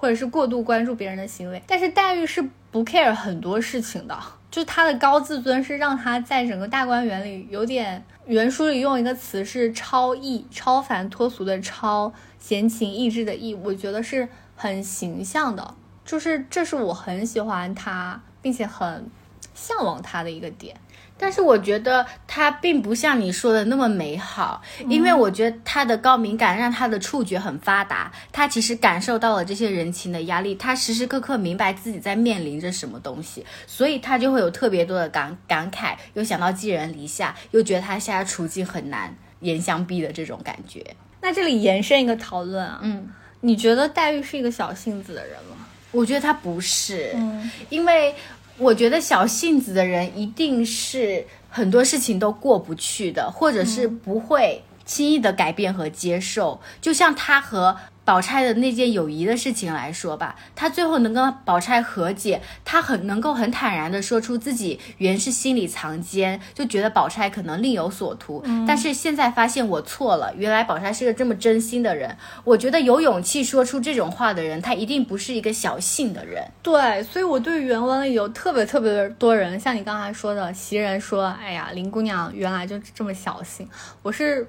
[0.03, 4.19] 或者是过度关注别人的行为，但是黛玉是不 care 很多事情的，
[4.51, 19.09] 就她的高自尊是让她在整个大观园里有点，原书里用一个词是超逸、超凡脱俗的超，闲情逸致的逸，我觉得是很形象的，就是这是我很喜欢她，并且很
[19.55, 20.75] 向往她的一个点。
[21.17, 40.83] 但是我觉得他并不像你说的那么美好，因为我觉得他的高敏感让他的触觉很发达，他其实感受到了这些人情的压力，他时时刻刻明白自己在面临着什么东西，所以他就会有特别多的感感慨，又想到寄人篱下，又觉得他现在处境很难言相逼的这种感觉。
[41.21, 43.07] 那这里延伸一个讨论啊，嗯，
[43.41, 45.57] 你觉得黛玉是一个小性子的人吗？
[45.91, 48.15] 我觉得他不是，嗯因为
[48.57, 56.59] 我觉得小性子的人一定是很多事情都过不去的，或者是不会轻易的改变和接受。
[56.79, 72.17] 就像他和宝钗的那件友谊的事情来说吧，他最后能跟宝钗和解，他很能够很坦然的说出自己原是心里藏奸，就觉得宝钗可能另有所图，但是现在发现我错了，原来宝钗是个这么真心的人。
[72.43, 76.43] 我觉得有勇气说出这种话的人，他一定不是一个小性的人。
[76.61, 83.67] 对，所以我对原文里有特别特别多人，像你刚才说的，袭人说：“哎呀，林姑娘原来就这么小性。”
[84.03, 84.47] 我是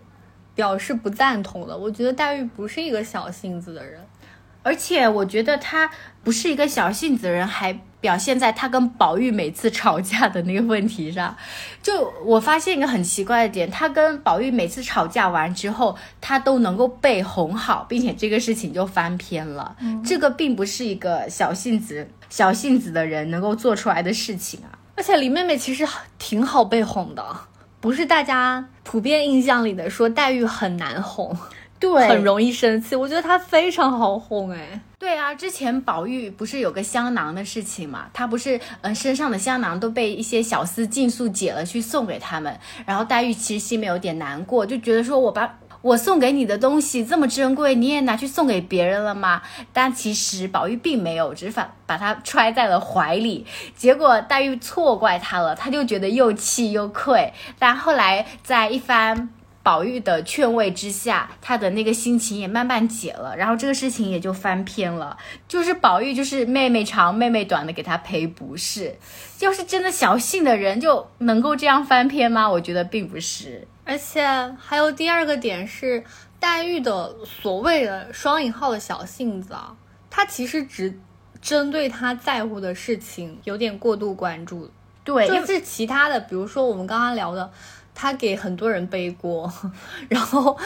[0.54, 1.76] 表示不赞同的。
[1.76, 4.00] 我觉得黛玉不是一个小性子的人。
[4.62, 5.90] 而且我觉得她
[6.22, 11.36] 不是一个小性子的人，还表现在她跟宝玉每次吵架的那个问题上。
[11.82, 19.76] 就我发现一个很奇怪的点，她跟宝玉每次吵架完之后，她都能够被哄好，并且这个事情就翻篇了。
[20.02, 24.78] 这个并不是一个小性子、小性子的人能够做出来的事情啊。
[24.96, 25.86] 而且林妹妹其实
[26.18, 27.22] 挺好被哄的，
[27.84, 31.36] 不是大家普遍印象里的说黛玉很难哄，
[31.78, 32.96] 对很容易生气。
[32.96, 38.06] 我觉得她非常好哄，哎，对啊，之前宝玉不是有个香囊的事情嘛？
[38.14, 49.42] 他不是呃身上的香囊都被一些小厮尽数解了去送给他们，然后黛玉其实心里面有点难过，就觉得说我把我送给你的东西这么珍贵，你也拿去送给别人了吗？
[49.70, 53.44] 但其实宝玉并没有，只是把把它揣在了怀里。
[53.76, 57.34] 结果黛玉错怪他了，他就觉得又气又愧。
[57.58, 59.28] 但后来在一番
[59.62, 65.18] 宝玉的劝慰之下，他的那个心情也慢慢解了，然后这个事情也就翻篇了。
[65.46, 68.96] 就是宝玉就是妹妹长妹妹短的给他赔不是，
[69.40, 72.48] 要是真的小性的人就能够这样翻篇吗？
[72.48, 73.68] 我觉得并不是。
[73.84, 74.26] 而且
[74.58, 76.02] 还有第二个点是，
[76.40, 79.76] 黛玉的所谓的双引号的小性子啊，
[80.08, 80.98] 她其实只
[81.40, 84.70] 针对她在乎的事情有点过度关注，
[85.04, 87.50] 对，就是其他的，比如说我们刚刚聊的，
[87.94, 89.52] 她给很多人背锅，
[90.08, 90.56] 然后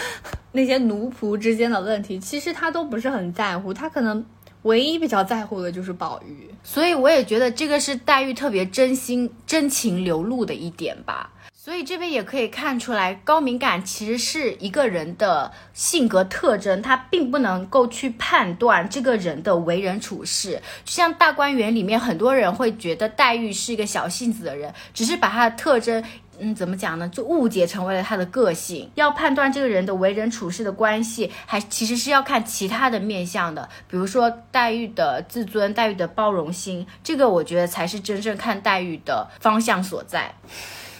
[0.52, 4.24] 那些奴仆之间的问题，其实她都不是很在乎，她可能
[4.62, 6.48] 唯一比较在乎的就是宝玉。
[6.62, 11.32] 所以我也觉得这个是黛玉特别真心真情流露的一点吧。
[11.68, 20.62] 所以这边也可以看出来，高敏感其实是一个人的性格特征，他并不能够去判断这个人的为人处事。
[20.82, 26.02] 就像大观园里面，很多人会觉得黛玉是一个小性子的人，只是把她的特征。
[26.38, 27.06] 嗯，怎么讲呢？
[27.10, 28.90] 就误解成为了他的个性。
[28.94, 40.34] 要判断这个人的为人处事的关系，还其实是要看其他的面相的，比如说黛玉的自尊、黛玉的包容心，这个我觉得才是真正看黛玉的方向所在。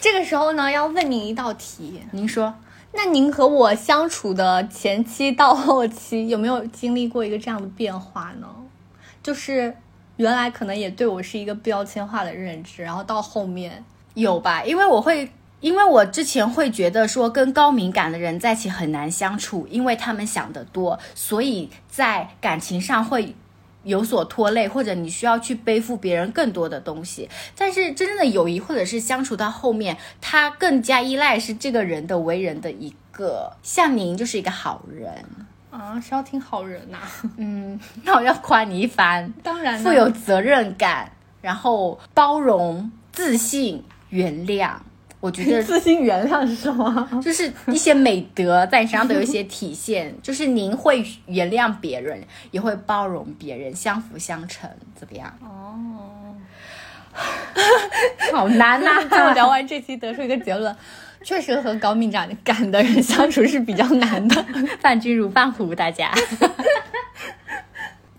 [0.01, 2.55] 这个时候呢，要问您一道题，您说，
[2.93, 8.47] 那您和我相处的前期到后期，有没有经历过一个这样的变化呢？
[9.23, 9.77] 就是
[10.17, 13.85] 原来可能也对我是一个标签化的认知，然后到后面
[14.15, 14.63] 有吧？
[14.63, 23.35] 因为我会，因为我之前会觉得说跟高敏感的人在一起很难相处，因为他们想得多，所以在感情上会。
[23.89, 27.29] 有所拖累，或者你需要去背负别人更多的东西。
[27.57, 33.51] 但是真正的友谊，或者是相处到后面，他更加依赖是这个人的为人的一个。
[33.63, 35.25] 像您就是一个好人，
[35.71, 36.99] 啊，是要听好人呐、
[37.39, 44.73] 嗯，那我要夸你一番， 当然富有责任感，然后包容、自信、原谅。
[45.21, 47.09] 我觉得 自信原谅是什么？
[47.23, 55.33] 就是一些美德在你身上都有一些体现， 就是您会原谅别人，也会包容别人，相辅相成，怎么样？
[55.43, 56.35] 哦，
[58.33, 60.75] 好难呐、就聊完这期得出一个结论，
[61.25, 64.45] 确实和高敏感感的人相处是比较难的。
[64.81, 66.13] 伴君如伴虎，大家。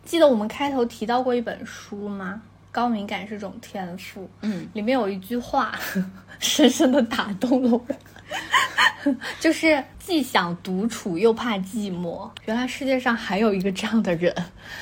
[0.03, 2.41] 记得我们开头提到过一本书吗？
[2.71, 4.29] 高敏感是种天赋。
[4.41, 5.77] 嗯，里面有一句话，
[6.39, 12.27] 深深的打动了我， 就是既想独处又怕寂寞。
[12.45, 14.35] 原来世界上还有一个这样的人。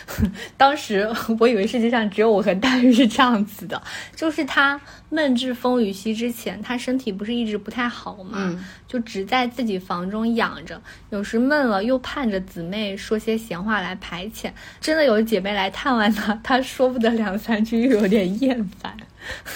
[0.55, 1.05] 当时
[1.37, 3.81] 我以为世界上只有我和黛玉是这样子的，
[4.15, 14.49] 就是他闷至风雨夕之前，他身体不是一直不太好嘛，就只在自己房中养着，有时闷了又盼着姊妹说些闲话来排遣。
[14.79, 18.95] 真的有姐妹来探望他，他说不得两三句又有点厌烦。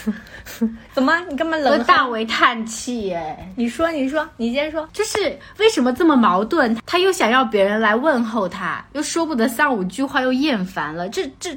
[0.94, 1.18] 怎么？
[1.30, 1.82] 你干嘛冷？
[1.86, 3.54] 大为叹气哎！
[3.56, 6.76] 你说，你说，你先说，就是为什么这么矛盾？
[6.88, 11.08] 他又想要别人来问候他，又说不得三五句话，又厌烦了。
[11.08, 11.56] 这这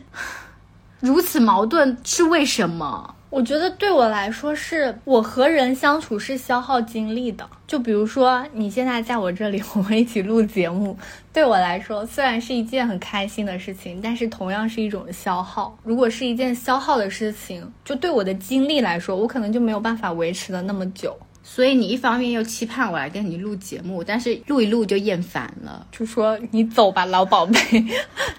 [1.01, 3.15] 如此矛盾是为什么？
[3.31, 7.49] 我觉得对我来说，是我和人相处是消耗精力的。
[7.67, 10.97] 就比如说，你现在在我这里，我们一起录节目，
[11.33, 15.77] 对我来说虽然是一件很开心的事情，但是同样是一种消耗。
[15.83, 21.17] 如果是一件消耗的事情，就对我的精力来说，我可能就没有办法维持的那么久。
[21.45, 27.55] 所以你一方面又期盼我来跟你录节目，但是录一录就厌烦了，就说你走吧，老宝贝。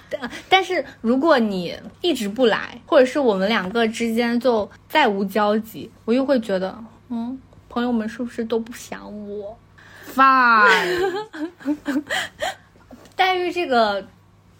[0.09, 6.77] 但但是如果你一直不来，或者是我们两个之间就再无交集，我又会觉得，
[7.09, 7.39] 嗯，
[7.69, 9.57] 朋友们是不是都不想我
[10.13, 11.25] ？Fine。
[13.15, 14.05] 黛玉这个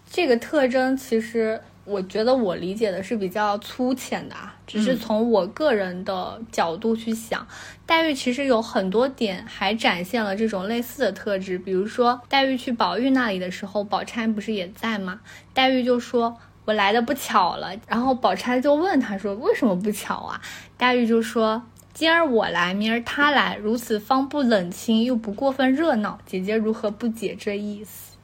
[0.08, 1.60] 这个特征，其实。
[1.88, 7.46] 我觉得我理解的是比较粗浅的啊，只是从我个人的角度去想，
[7.86, 15.20] 黛玉其实有很多点还展现了这种类似的特质，比如说黛玉去宝玉那里的时候，宝钗不是也在吗？
[15.54, 20.40] 黛玉就说：“我来的不巧了。”然后宝钗就问她说：“为什么不巧啊？”
[20.76, 21.62] 黛玉就说
[21.94, 28.16] ：“今儿我来，明儿他来，如此方不冷清，又不过分热闹，姐姐如何不解这意思？”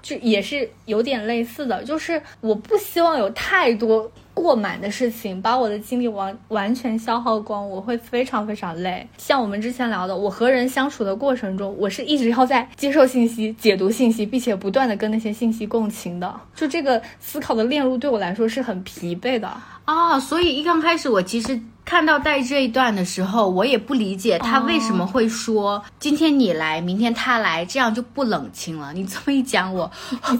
[0.00, 9.06] 就也是有点类似的，就是我不希望有太多过满的事情，把我的精力完完全消耗光，我会非常非常累。
[9.18, 16.34] 像我们之前聊的，我和人相处的过程中，我是一直要在接受信息、解读信息，并且不断的跟那些信息共情的。
[16.54, 19.48] 就这个思考的链路对我来说是很疲惫的
[19.84, 20.18] 啊。
[20.18, 21.60] 所以一刚开始我其实。
[21.92, 28.90] 看到带这一段的时候，我也不理解他为什么会说今天你来，明天他来，这样就不冷清了。
[28.96, 29.90] 你这么一讲，我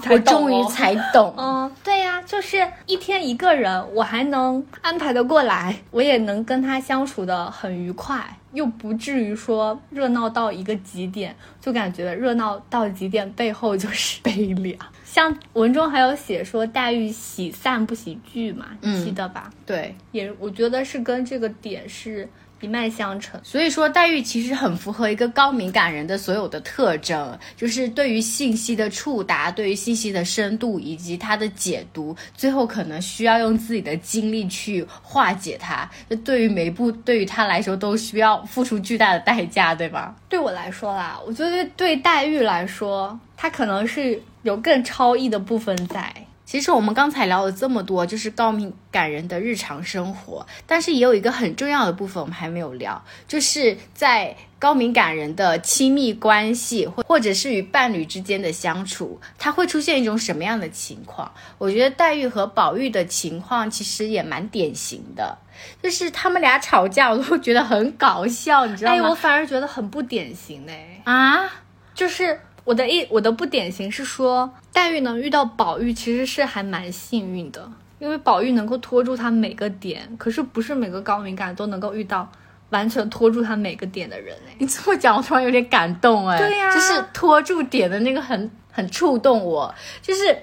[0.09, 1.31] 我终于才懂。
[1.37, 8.39] 嗯， 对呀，就是一天一个人，我还能安排的过来，我也能跟他相处的很愉快。
[8.53, 14.75] 又不至于说热闹到一个极点，就感觉热闹到极点背后就是 悲凉。
[15.13, 19.53] 像文中还有写说黛玉喜散不喜聚嘛，你记得吧？
[19.63, 22.27] 对，也我觉得是跟这个点是。
[22.63, 35.89] 一脉相承，所以说黛玉其实很符合一个高敏感人的所有的特征，就是对于信息的触达，对于信息的深度以及它的解读，最后可能需要用自己的精力去化解它。
[36.09, 40.15] 就对于每一步，对于他来说都需要付出巨大的代价，对吧？
[40.29, 46.13] 对我来说啦，我觉得对黛玉来说，她可能是有更超逸的部分在。
[46.53, 61.33] 其实我们刚才聊了这么多，就是高敏感人的日常生活，但是也有一个很重要的部分我们还没有聊，就是在高敏感人的亲密关系或或者是与伴侣之间的相处，它会出现一种什么样的情况？
[61.57, 65.35] 我觉得黛玉和宝玉的情况其实也蛮典型的，
[65.81, 68.97] 就是他们俩吵架，我都觉得很搞笑，你知道吗？
[68.97, 71.51] 哎，我反而觉得很不典型哎啊，
[71.95, 72.39] 就是。
[72.63, 82.31] 我的一我的不典型是说，黛玉能遇到宝玉，其实是还蛮幸运的，因为宝玉能够拖住她每个点，可是不是每个高敏感都能够遇到
[82.69, 84.55] 完全拖住她每个点的人哎。
[84.59, 86.37] 你这么讲，我突然有点感动哎。
[86.37, 90.37] 对呀，就是拖住点的那个很很触动我，就是，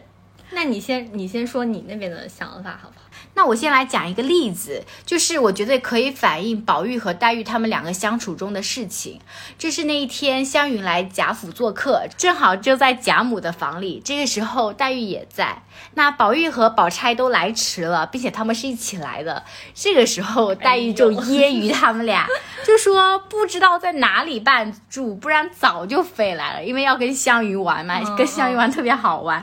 [0.51, 3.00] 那你先你先说你那边的想法好不好？
[3.41, 9.19] 那我先来讲一个例子，就是我觉得可以反映宝玉和黛玉他们两个相处中的事情。
[9.59, 13.99] 这是那一天湘云来贾府做客，正好就在贾母的房里。
[14.05, 15.63] 这个时候黛玉也在。
[15.95, 19.43] 那宝玉和宝钗都来迟了，并且他们是一起来的。
[19.75, 22.27] 这个时候黛玉就揶揄他们俩，
[22.67, 29.43] 就说不知道在哪里办住，不然早就飞来了，因为要跟湘云玩嘛，跟湘云玩特别好玩。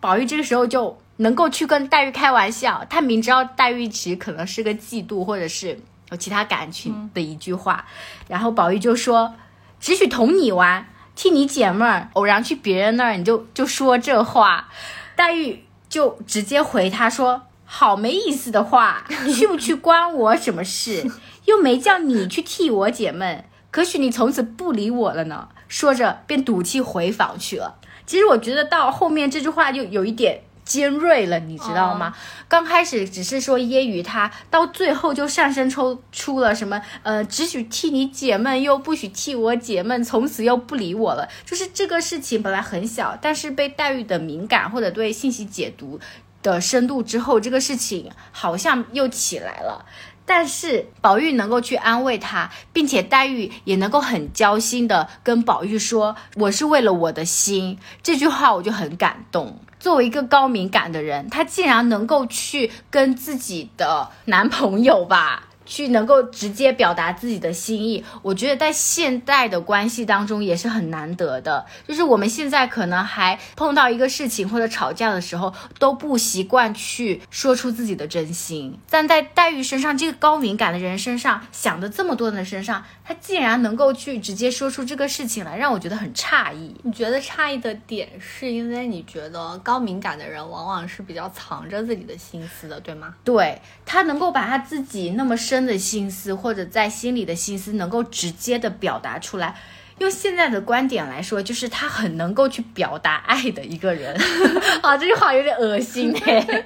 [0.00, 0.98] 宝玉这个时候就。
[1.16, 5.78] 能够去跟黛玉开玩笑，他明知道黛玉其实可能是个嫉妒或者是
[6.10, 7.84] 有其他感情的一句话，
[8.28, 9.34] 然后宝玉就说
[9.78, 12.08] ：“只许同你玩，替你解闷儿。
[12.14, 14.68] 偶然去别人那儿，你就就说这话。”
[15.14, 21.08] 黛玉就直接回他说：“好没意思的话， 去不去关我什么事？
[21.44, 27.76] 又没叫你去替我解闷，可许你从此不理我了呢？”说着便赌气回房去了。
[28.06, 30.42] 其实我觉得到后面这句话就有一点。
[30.64, 32.14] 尖锐了，你知道吗？
[32.48, 41.28] 刚开始只是说揶揄他，到最后就上升出出了什么呃，只许替你解闷，又不许替我解闷，从此又不理我了。
[41.44, 46.00] 就是这个事情本来很小，但是被黛玉的敏感或者对信息解读
[46.42, 49.84] 的深度之后，这个事情好像又起来了。
[50.26, 59.58] 但是宝玉能够去安慰他，并且黛玉也能够很交心的跟宝玉说：“我是为了我的心。”这句话我就很感动。
[59.84, 65.50] 作为一个高敏感的人，她竟然能够去跟自己的男朋友吧。
[65.66, 71.64] 去能够直接表达自己的心意，我觉得在现代的关系当中也是很难得的。
[71.88, 78.78] 就是我们现在可能还碰到一个事情或者吵架的时候，都不习惯去说出自己的真心。
[78.90, 86.74] 但在黛玉身上，这个高敏感的人身上，想的这么多人身上，他竟然能够去直接说出这个事情来，让我觉得很诧异。
[86.82, 93.14] 你觉得诧异的点是因为你觉得高敏感的人往往是比较藏着自己的心思的，对吗？
[93.24, 95.53] 对他能够把他自己那么深。
[95.54, 99.54] 真的心思或者在心里的心思能够直接的表达出来，
[99.98, 104.20] 用现在的观点来说，就是他很能够去表达爱的一个人。
[104.82, 106.64] 啊，这句话有点恶心 哎。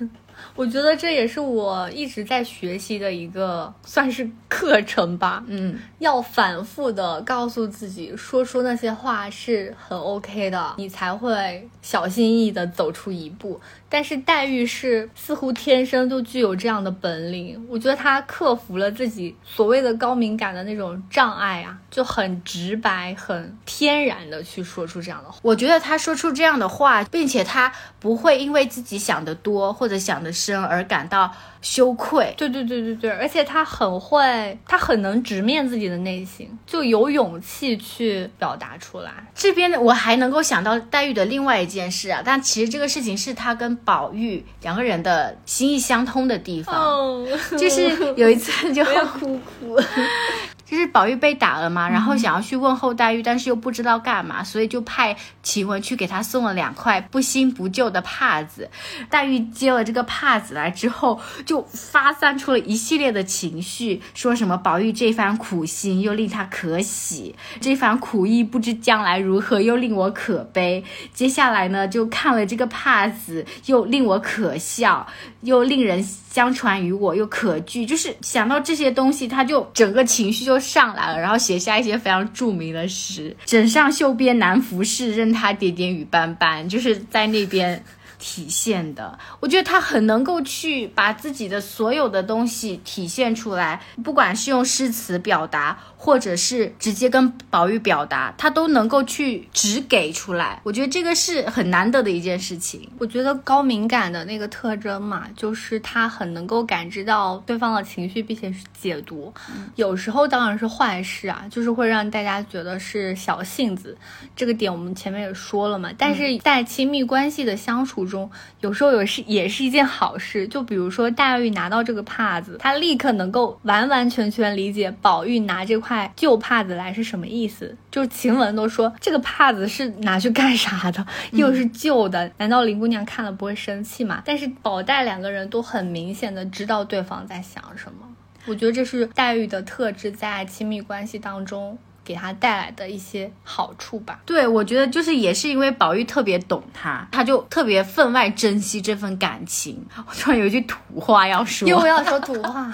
[0.54, 5.42] 我觉得这也是我一直在学习的一个算是课程吧。
[5.46, 13.58] 嗯，要反复的告诉自己，说出那些话是很 OK 的，你才会小心翼翼的走出一步。
[13.92, 25.38] 但是黛玉是似乎天生就具有这样的本领，我觉得她克服了自己所谓的高敏感的那种障碍啊，就很直白、很天然的去说出这样的话。
[25.42, 27.70] 我觉得她说出这样的话，并且她
[28.00, 31.30] 不会因为自己想的多或者想的深而感到。
[31.62, 39.12] 羞愧，对对对对对，而且她很会，她很能直面自己的内心，就有勇气去表达出来。
[39.32, 47.24] 这边呢，我还能够想到黛玉的另外一件事啊，但其实这个事情是她跟宝玉两个人的心意相通的地方，
[47.58, 48.84] 就是有一次就
[49.18, 49.78] 哭哭。
[50.72, 58.70] 就是宝玉被打了嘛，然后想要去问候黛玉，但是又不知道干嘛，所以就派晴雯去给他送了两块不新不旧的帕子。
[59.10, 70.82] 黛玉接了这个帕子来之后，就发散出了一系列的情绪，说什么宝玉这番苦心又令他可喜，这番苦意不知将来如何，又令我可悲。
[71.12, 75.06] 接下来呢，就看了这个帕子，又令我可笑，
[75.42, 77.84] 又令人相传于我，又可惧。
[77.84, 80.58] 就是想到这些东西，他就整个情绪就。
[80.62, 87.84] 上来了，然后写下一些非常著名的诗：“枕上绣边难拂拭，任他点点雨斑斑。”就是在那边。
[88.24, 100.60] 体现的，我觉得他很能够去把自己的所有的东西体现出来，不管是用诗词表达，或者是直接跟宝玉表达，他都能够去直给出来。
[100.64, 102.88] 我觉得这个是很难得的一件事情。
[102.98, 109.32] 我觉得高敏感的那个特征嘛，就是他很能够感知到对方的情绪，并且是解读。
[109.76, 113.96] 有时候当然是坏事啊，就是会让大家觉得是小性子。
[114.34, 118.02] 这个点我们前面也说了嘛，但是在亲密关系的相处。
[118.04, 118.28] 中
[118.60, 127.76] 有时候也是也是一件好事，就比如说黛玉拿到这个帕子，她立刻能够完完全全理解宝玉拿这块旧帕子来是什么意思。
[127.90, 134.22] 就是晴雯都说这个帕子是拿去干啥的，又是旧的，难道林姑娘看了不会生气吗？
[134.24, 138.08] 但是宝黛两个人都很明显的知道对方在想什么，
[138.46, 141.78] 我觉得这是黛玉的特质，在亲密关系当中。
[142.04, 144.20] 给他带来的一些好处吧。
[144.26, 149.84] 对，我觉得就是也是因为宝玉特别懂他，他就特别分外珍惜这份感情。
[150.06, 152.72] 我突然有一句土话要说，又要说土话，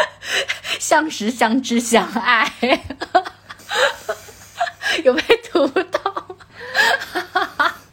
[0.80, 2.50] 相识、相知、相爱，
[5.04, 6.26] 有被读到。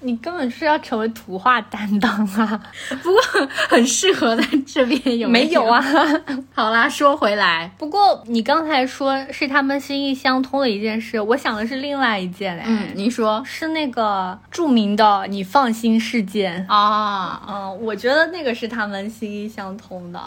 [0.02, 2.62] 你根本是要成为图画担当啊！
[3.02, 3.22] 不过
[3.70, 5.84] 很适合在这边 有没有啊？
[6.54, 12.64] 好啦，说回来，不过你刚才说是他们心意相通的一件事，我想的是另外一件嘞。
[12.66, 17.42] 嗯，您说是那个著名的“你放心”事件啊？
[17.48, 20.20] 嗯，我觉得那个是他们心意相通的。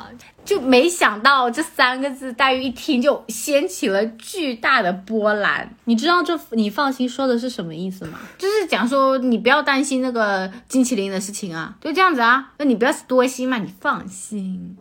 [0.44, 5.74] 就没想到这三个字，黛玉一听就掀起了巨大的波澜。
[5.84, 8.18] 你知道这“你放心”说的是什么意思吗？
[8.36, 12.52] 就是讲说你不要担心那个金麒麟的事情啊，就这样子啊。
[12.58, 14.76] 那你不要多心嘛，你放心。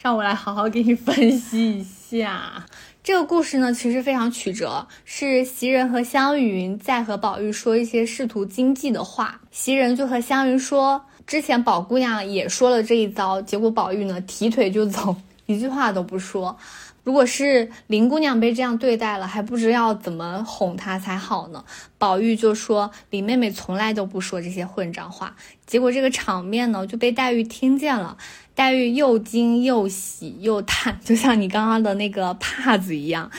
[0.00, 2.66] 让我来好好给你分析一下
[3.02, 3.72] 这个故事呢。
[3.72, 9.40] 其实非常曲折，是袭人和湘云在和宝玉说一些仕途经济的话。
[9.50, 11.04] 袭人就和湘云说。
[11.30, 15.14] 之前宝姑娘也说了这一遭，结果宝玉呢提腿就走，
[15.46, 16.58] 一句话都不说。
[17.04, 21.64] 如果是林姑娘被这样对待了，还不知要怎么哄她才好呢。
[21.98, 28.16] 宝玉就说林妹妹从来都不说这些混账话，结果这个场面呢就被黛玉听见了。
[28.56, 33.30] 黛玉又惊又喜又叹，就像你刚刚的那个帕子一样，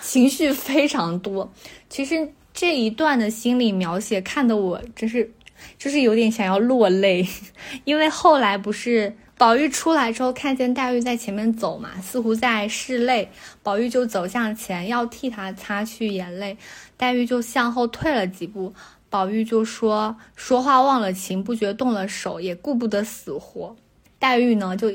[0.00, 1.52] 情绪非常多。
[1.88, 5.32] 其实这一段的心理描写看得我真是，
[5.78, 7.26] 就是有点想要落泪，
[7.84, 9.16] 因为后来不是。
[9.38, 13.26] 宝玉出来之后，看见黛玉在前面走嘛，似乎在拭泪。
[13.62, 16.58] 宝玉就走向前，要替她擦去眼泪。
[16.98, 18.74] 黛玉就向后退了几步。
[19.08, 23.74] 宝玉就说：“说话忘了情，不觉动了手，也顾不得死活。”
[24.20, 24.92] 黛玉呢，就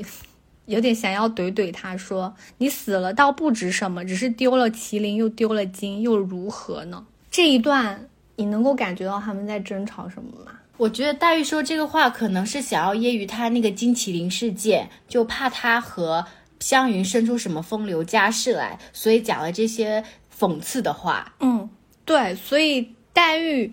[0.67, 10.51] 有点想要怼怼他，说：“你死了倒不值什么，只是丢了麒麟，又丢了金，又如何呢？”这一段，你能够感觉到他们在争吵什么吗？
[10.77, 16.25] 我觉得黛玉说这个话，可能是想要揶揄他那个金麒麟事件，就怕他和
[16.59, 20.03] 湘云生出什么风流家事来，所以讲了这些
[20.37, 21.33] 讽刺的话。
[21.39, 21.69] 嗯，
[22.03, 23.71] 对，所以黛玉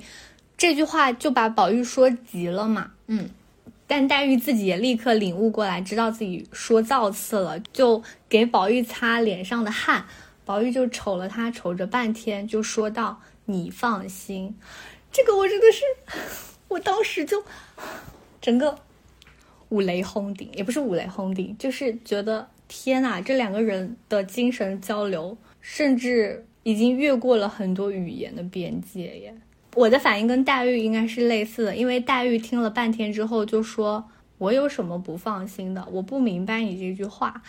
[0.57, 2.93] 这句话就把宝玉说急了嘛。
[3.09, 3.29] 嗯，
[3.89, 10.05] 但黛玉自己也立刻领悟过来，知道自己说造次了，就给宝玉擦脸上的汗。
[10.45, 13.21] 宝玉就瞅了他，瞅着半天，就说道
[13.53, 14.57] ：“你放心。”
[15.12, 15.82] 这个我真的是。
[16.68, 17.44] 我当时就
[18.40, 18.78] 整个
[19.68, 29.34] 五雷轰顶，也不是五雷轰顶，就是觉得天呐，这两个人的精神交流，甚至已经越过了很多语言的边界耶。
[29.74, 35.86] 我的反应跟黛玉应该是类似的，因为黛玉听了半天之后就说：“我有什么不放心的？
[35.92, 37.42] 我不明白你这句话。”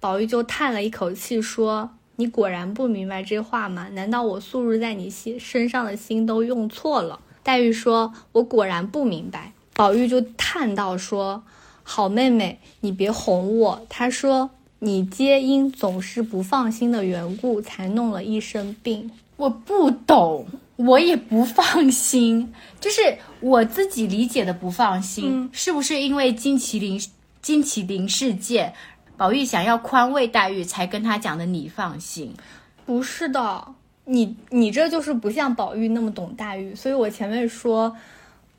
[0.00, 1.90] 宝玉就叹了一口气说
[2.20, 3.88] ：“你果然不明白这话吗？
[3.94, 11.42] 难道我素日在你心身上的心都用错了？”黛玉说：“我果然不明白。”宝玉就叹道：“说
[11.82, 14.50] 好妹妹，你别哄我。”他说
[14.80, 20.46] ：“你皆因总是不放心的缘故，才弄了一身病。”我不懂，
[20.76, 27.00] 我也不放心，就是我自己理解的不放心，是不是因为金麒麟
[27.40, 28.74] 金麒麟事件，
[29.20, 31.44] 宝玉想要宽慰黛玉，才跟他讲的？
[31.44, 32.34] 你放心，
[32.86, 33.74] 不是的。
[34.06, 37.94] 你你这就是不像宝玉那么懂黛玉，所以我前面说，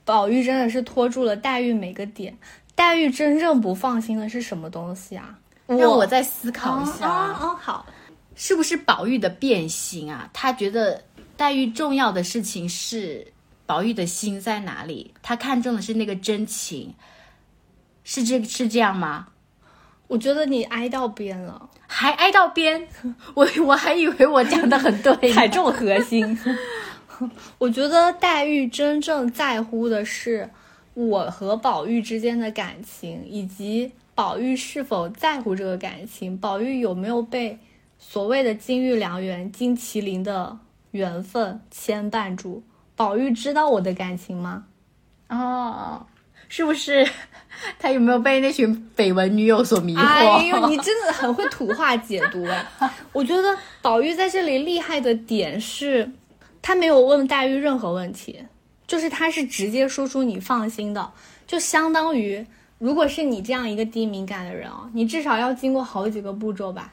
[0.05, 2.37] 宝玉真的是拖住了黛玉每个点。
[2.75, 5.35] 黛玉真正不放心的是什么东西啊？
[5.65, 7.09] 让我再思考一下。
[7.09, 7.87] 啊，好，
[8.35, 10.29] 是不是宝玉的变心啊？
[10.31, 11.03] 他觉得
[11.35, 13.25] 黛玉重要的事情是
[13.65, 15.11] 宝玉的心在哪里？
[15.23, 16.93] 他看中的是那个真情，
[18.03, 19.29] 是这是这样吗？
[20.11, 21.69] 我觉得你挨到边了。
[21.87, 22.85] 还挨到边，
[23.33, 26.37] 我我还以为我讲的很对， 踩中核心。
[27.57, 30.49] 我觉得黛玉真正在乎的是
[30.93, 37.57] 我和宝玉之间的感情，以及宝玉是否在乎这个感情，宝玉有没有被
[37.97, 40.57] 所谓的金玉良缘、金麒麟的
[40.91, 42.63] 缘分牵绊住。
[42.97, 44.65] 宝玉知道我的感情吗？
[45.29, 46.05] 哦。
[46.51, 47.07] 是不是
[47.79, 50.01] 他有没有被那群绯闻女友所迷惑？
[50.01, 52.65] 哎呦，你真的很会土话解读哎！
[53.13, 56.11] 我觉得宝玉在这里厉害的点是，
[56.61, 58.37] 他没有问黛玉任何问题，
[58.85, 61.09] 就是他是直接说出“你放心”的，
[61.47, 62.45] 就相当于
[62.79, 66.91] 如果是你这样一个低敏感的人哦，你至少要经过好几个步骤吧。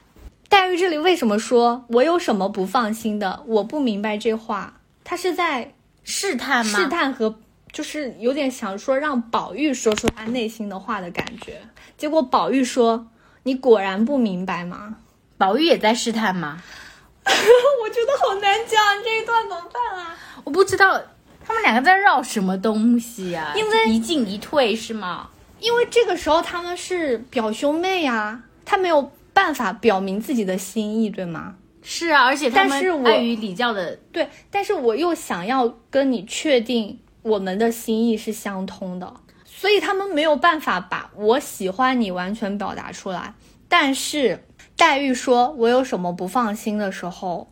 [0.49, 3.43] 黛玉这里为什么说我有什么不放心的？
[3.47, 6.79] 我不明白这话，他是在试探吗？
[6.79, 7.35] 试探和。
[7.73, 11.61] 就是有点想说让宝玉说出他内心的话的感觉，
[11.97, 13.09] 结果宝玉说
[13.45, 14.97] ：“你果然不明白吗？”
[15.39, 16.63] 宝玉也在试探吗？
[17.25, 20.17] 我觉得好难讲，这一段怎么办啊？
[20.45, 21.01] 我不知道
[21.45, 23.53] 他们两个在绕什么东西呀？
[23.55, 25.29] 因为一进一退是吗？
[25.61, 31.57] 因为这个时候他们是表兄妹呀，他没有办法表明自己的心意，对吗？
[31.83, 36.99] 是啊，而且他们碍于礼教的对，但是我又想要跟你确定。
[37.29, 39.15] 我们的心意是相通的，
[39.45, 43.35] 所以他们没有办法把我喜欢你完全表达出来。
[43.69, 44.45] 但是
[44.77, 47.49] 黛玉说我有什么不放心的时候，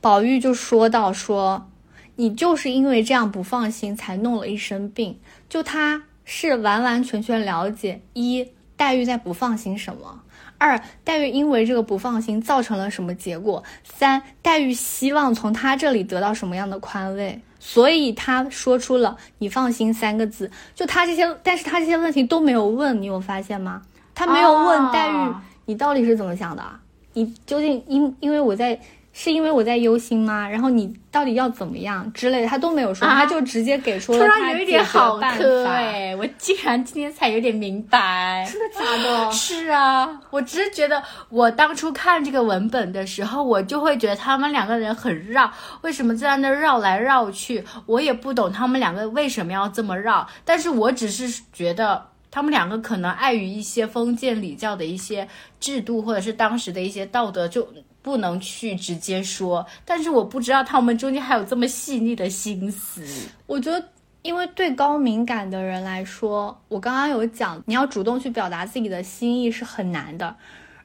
[0.00, 1.68] 宝玉就说到说，
[2.16, 5.20] 你就是因为这样不放心才弄了一身病。
[5.48, 10.22] 就他是完完全全了解一黛玉在不放心什么，
[10.56, 17.40] 二黛玉因为这个不放心造成了什么结果，三黛玉希望从他这里得到什么样的宽慰。
[17.64, 23.80] 所以他说出了“你放心”三个字，就他这些，但是他这些问题都没有问，你有发现吗？
[24.12, 25.34] 他没有问黛玉，
[25.66, 26.64] 你到底是怎么想的？
[27.12, 28.80] 你究竟因因为我在
[29.12, 30.48] 是因为我在忧心吗？
[30.48, 35.70] 然后你到底要怎么样之类的，他都没有说，啊他就直接给出了突他然有一点好办磕法。
[35.72, 38.48] 哎、我竟然今天才有点明白。
[38.50, 39.30] 真的假的？
[39.32, 45.52] 是啊，我只是觉得，我当初看这个文本的时候，我就会觉得他们两个人很绕，
[45.82, 47.62] 为什么在那绕来绕去？
[47.84, 55.28] 我也不懂他们两个为什么要这么绕，但是我只是觉得他们两个可能碍于一些封建礼教的一些
[55.60, 57.68] 制度，或者是当时的一些道德，就
[58.02, 59.64] 不能去直接说。
[59.84, 63.02] 但是我不知道他们中间还有这么细腻的心思。
[63.46, 63.88] 我觉得，
[64.22, 70.36] 因为对高敏感的人来说，我刚刚有讲，你要主动去表达自己的心意是很难的。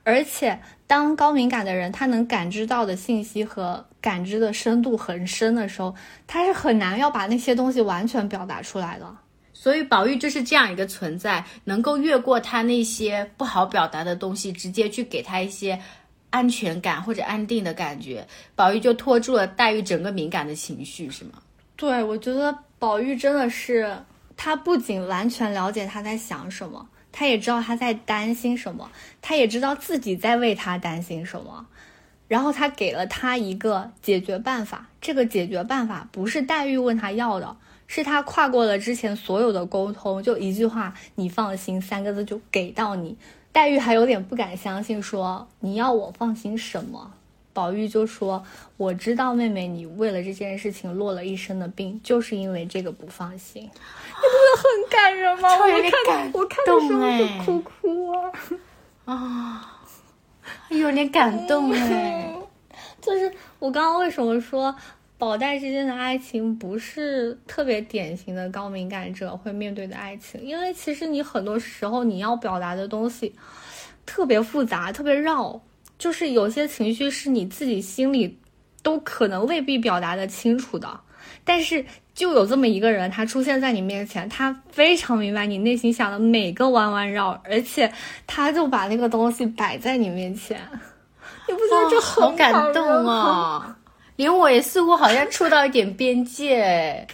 [0.04, 0.58] 而且，
[0.88, 5.94] 当高敏感的人他能感知到的信息和感知的深度很深的时候，
[6.26, 9.16] 他是很难要把那些东西完全表达出来的。
[9.52, 15.78] 所以宝玉就是这样一个存在，能够越过他那些不好表达的东西，直接去给他一些
[16.30, 18.28] 安全感或者安定的感觉。
[18.56, 21.34] 宝玉就拖住了黛玉整个敏感的情绪，是吗？
[21.76, 23.98] 对，我觉得宝玉真的是，
[24.36, 28.90] 他不仅完全了解他在想什么，他也知道他在担心什么，
[29.22, 31.68] 他也知道自己在为他担心什么，
[32.28, 34.88] 然后他给了他一个解决办法。
[35.00, 37.56] 这个解决办法不是黛玉问他要的，
[37.86, 43.16] 是他跨过了之前所有的沟通，就一句话“你放心”三个字就给到你。
[43.58, 47.12] 黛玉还有点不敢相信，说：“你要我放心什么？”
[47.54, 48.46] 宝玉就说
[48.78, 55.50] ：“我知道妹妹你为了这件事情落了一身的病，就是因为这个不放心。”你不是很感人吗？
[55.58, 58.12] 我看感我看的时候就哭哭
[59.06, 59.80] 啊。
[60.70, 62.32] 有点感动哎。
[63.02, 64.76] 就是我刚刚为什么说
[65.18, 70.42] 宝黛之间的爱情不是特别典型的高敏感者会面对的爱情？
[70.44, 73.34] 因为其实你很多时候你要表达的东西
[74.06, 75.60] 特别复杂、特别绕，
[75.98, 78.38] 就是有些情绪是你自己心里
[78.84, 81.00] 都可能未必表达的清楚的，
[81.44, 81.86] 但是。
[82.18, 87.94] 就有这么一个人，他出现在你面前，他非常明白你内心想的每个弯弯绕，而且
[88.26, 90.60] 他就把那个东西摆在你面前，
[91.48, 93.14] 你不觉得这很好感动吗？
[93.14, 93.76] 哦！
[94.18, 97.08] 连我也似乎好像触到一点边界，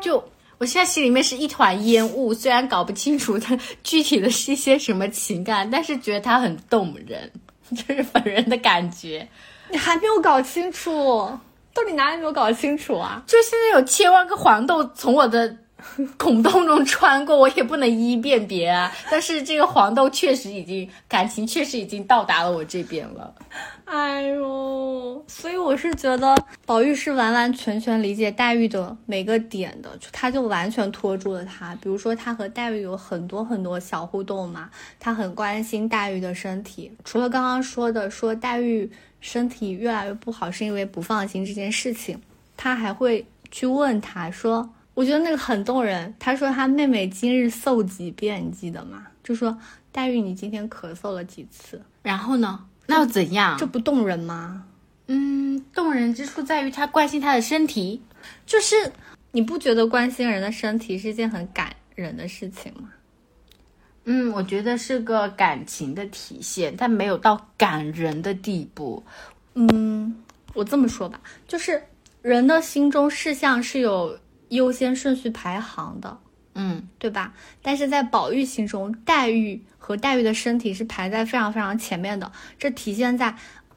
[0.00, 0.22] 就
[0.58, 7.32] 我现在心里面是一团烟雾，虽然搞不清楚它具体的是一些什么情感，但是觉得它很动人，
[7.74, 9.26] 这是本人的感觉。
[9.70, 11.30] 你还没有搞清楚，
[11.72, 13.22] 到底哪里没有搞清楚啊？
[13.26, 15.56] 就现在有千万个黄豆从我的
[16.16, 18.92] 孔洞中穿过，我也不能一一辨别啊。
[19.10, 23.34] 但是这个黄豆确实已经感情确实已经到达了我这边了。
[23.84, 31.74] 哎呦，所以我是觉得宝玉是完完全全理解黛玉的每个点的，就他就完全拖住了他。
[31.82, 34.70] 比如说，他和黛玉有很多很多小互动嘛，
[35.00, 36.92] 他很关心黛玉的身体。
[37.04, 38.88] 除了刚刚说的说黛玉
[39.20, 42.20] 身体越来越不好是因为不放心这件事情，
[42.56, 46.14] 他还会去问他说，我觉得那个很动人。
[46.18, 49.06] 他说他妹妹今日嗽几遍，你记得吗？
[49.22, 49.56] 就说
[49.92, 52.66] 黛玉你今天咳嗽了几次，然后呢？
[52.86, 53.56] 那又怎样？
[53.58, 54.64] 这不动人吗？
[55.06, 58.02] 嗯，动人之处在于他关心他的身体。
[58.44, 58.92] 就是
[59.32, 62.90] 你不觉得关心人的身体是一件很感人的事情吗？
[64.04, 69.02] 嗯，我觉得是个感情的体现，但没有到感人的地步。
[69.54, 70.16] 嗯，
[70.54, 71.82] 我这么说吧，就是
[72.22, 74.18] 人的心中事项是有
[74.50, 76.18] 优先顺序排行的，
[76.54, 77.32] 嗯，对吧？
[77.62, 82.30] 但是在宝玉心中，黛玉和黛玉的身体是排在非常非常前面的。
[82.58, 83.34] 这体现在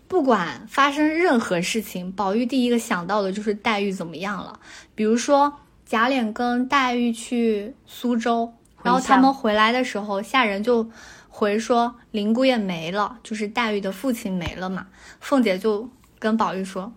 [0.08, 4.60] 不管发生任何事情，宝玉第一个想到的就是黛玉怎么样了。
[4.94, 5.52] 比如说
[5.86, 8.54] 贾琏跟黛玉去苏州，
[8.84, 10.90] 然后他们回来的时候，下人就
[11.30, 14.88] 回说林姑爷没了，就是黛玉的父亲没了嘛。
[15.20, 16.92] 凤姐就跟宝玉说：“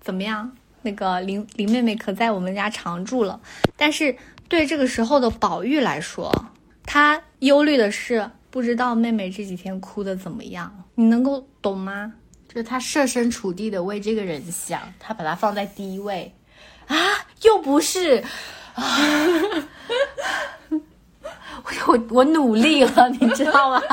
[0.00, 0.52] 怎么样？
[0.84, 3.40] 那个林林妹妹可在我们家常住了。”
[3.76, 4.16] 但是
[4.48, 6.32] 对这个时候的宝玉来说，
[6.84, 12.12] 他忧虑的是不知道妹妹这几天哭的怎么样，你能够懂吗？
[12.46, 16.32] 就是他设身处地的为这个人想，他把他放在第一位
[16.86, 16.96] 啊，
[17.42, 18.22] 又不是
[18.74, 18.98] 啊，
[20.70, 20.82] 我
[21.88, 23.82] 我我努力了，你知道吗？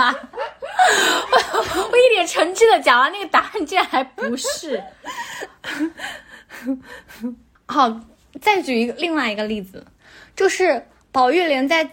[1.54, 4.84] 我我一脸诚挚的讲完那个答案，竟然还不是。
[7.66, 8.02] 好，
[8.42, 9.86] 再举一个另外一个例子，
[10.36, 11.90] 就是宝玉莲在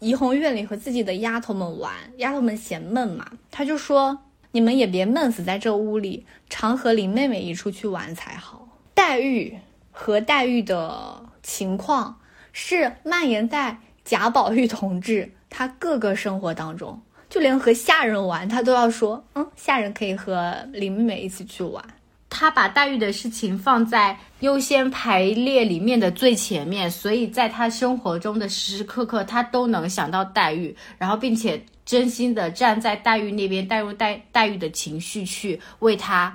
[0.00, 4.18] 怡红院里和自己的丫头们玩，丫头们嫌闷嘛，他就说
[4.52, 9.58] ：“你们也别闷死在这屋里，常和林妹妹一处去玩才好。”黛玉
[9.90, 12.20] 和黛玉的情况
[12.52, 21.84] 是蔓延在贾宝玉同志他各个生活当中，就连和下人玩，他都要说：“嗯，下人可以和林妹妹一起去玩。”
[22.30, 36.32] 他把黛玉的事情放在优先排列里面的最前面，所以在他生活中的时时刻刻，他都能想到黛玉，然后并且真心的站在黛玉那边，带入黛黛玉的情绪去为他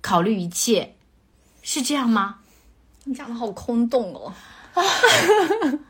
[0.00, 0.94] 考虑一切，
[1.62, 2.36] 是这样吗？
[3.04, 4.32] 你讲的好空洞哦。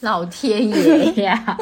[0.00, 1.56] 老天爷呀！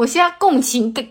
[0.00, 1.06] 我现在共情跟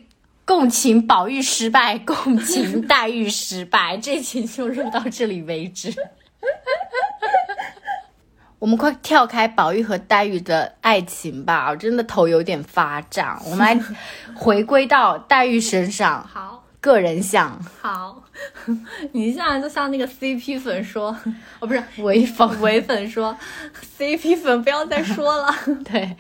[0.46, 5.94] 共情宝玉失败， 共情黛玉失败，这期就录到这里为止。
[8.58, 13.40] 我们快跳开宝玉和黛玉的爱情吧，我真的头有点发胀。
[13.46, 13.80] 我们来
[14.34, 16.26] 回归到黛玉身上。
[16.28, 17.64] 好，个人像。
[17.80, 18.24] 好，
[19.14, 21.16] 你现在就像那个 CP 粉说，
[21.60, 23.38] 哦，不是唯粉，唯粉说
[24.00, 25.54] ，CP 粉不要再说了。
[25.86, 26.18] 对，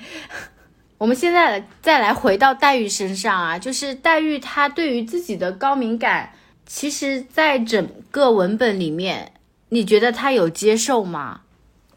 [0.99, 6.33] 我们现在再来回到黛玉身上啊，就是黛玉她对于自己的高敏感，
[6.65, 9.31] 其实在整个文本里面，
[9.69, 11.39] 你觉得她有接受吗？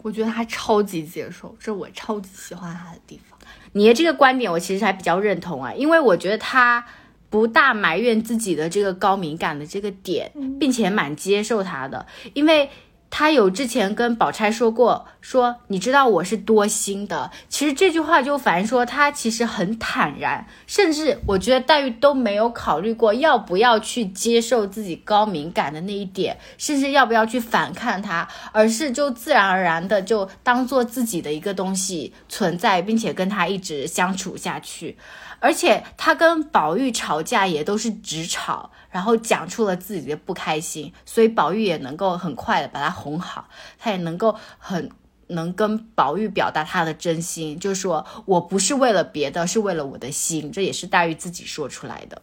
[0.03, 3.37] 我觉得她超级接受，这是我超级喜欢她的地方。
[3.73, 6.87] 你的这个观点，我其实还比较认同啊，因为我觉得她
[7.29, 10.31] 不大埋怨自己的这个高敏感的这个点，
[10.61, 12.71] 并且蛮接受她的，因为
[13.15, 17.31] 他有之前跟宝钗说过，说你知道我是多心的。
[17.47, 34.97] 其实这句话就反映说他其实很坦然，甚至我觉得黛玉都没有考虑过要不要去接受自己高敏感的那一点，甚至要不要去反抗他，而是就自然而然的就当做自己的一个东西存在，并且跟他一直相处下去。
[35.39, 44.89] 而且他跟宝玉吵架也都是直吵，然后讲出了自己的不开心，所以宝玉也能够很快的把他哄好，他也能够很
[45.29, 52.21] 能跟宝玉表达他的真心，就是说我不是为了别的，是为了我的心，这也是黛玉自己说出来的。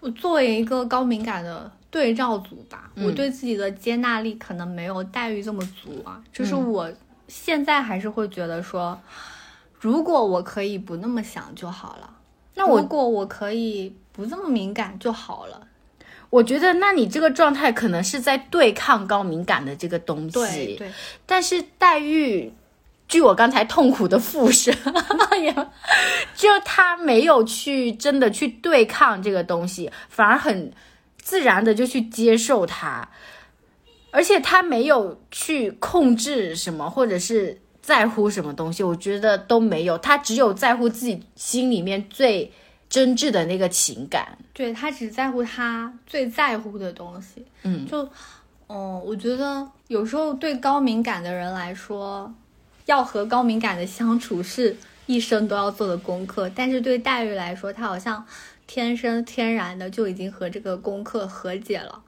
[0.00, 6.20] 我作为一个高敏感的对照组吧，嗯我对自己的接纳力可能没有黛玉这么足啊。
[6.32, 6.92] 就是我
[7.28, 9.00] 现在还是会觉得说，
[9.78, 12.10] 如果我可以不那么想就好了。
[12.56, 15.68] 那我如果我可以不这么敏感就好了。
[16.30, 20.32] 我觉得，那你这个状态可能是在对抗高敏感的这个东西。
[20.32, 20.92] 对对，
[21.24, 22.52] 但是黛玉，
[23.06, 24.70] 据我刚才痛苦的复述，
[25.40, 25.54] 也
[26.34, 30.72] 就她没有去真的去对抗这个东西，反而很
[31.20, 33.08] 自然的就去接受它，
[34.10, 42.52] 而且她没有去控制什么，或者是在乎什么东西，我觉得都没有，她只有在乎自己心里面最
[42.94, 44.38] 真挚的那个情感。
[44.52, 47.44] 对他只在乎他最在乎的东西。
[47.64, 48.08] 嗯，就，
[48.68, 52.32] 嗯，我觉得有时候对高敏感的人来说，
[52.86, 54.76] 要和高敏感的相处是
[55.06, 56.48] 一生都要做的功课。
[56.54, 58.24] 但是对黛玉来说，她好像
[58.68, 62.00] 天生天然的就已经和这个功课和解了。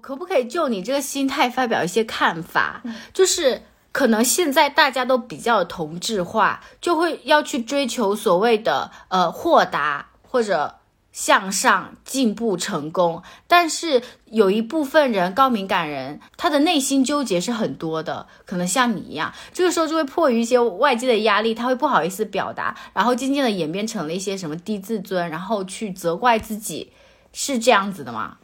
[0.00, 2.82] 可不可以就你这个心态发表一些看法？
[3.12, 3.62] 就是
[3.92, 10.80] 可能现在大家都比较同质化，就会要去追求所谓的呃豁达或者
[11.12, 26.90] 向上进步成功，但是有一部分人高敏感人，他的内心纠结是很多的，可能像你一样，这个时候就会迫于一些外界的压力，他会不好意思表达，然后渐渐的演变成了一些什么低自尊，然后去责怪自己，
[27.32, 28.38] 是这样子的吗？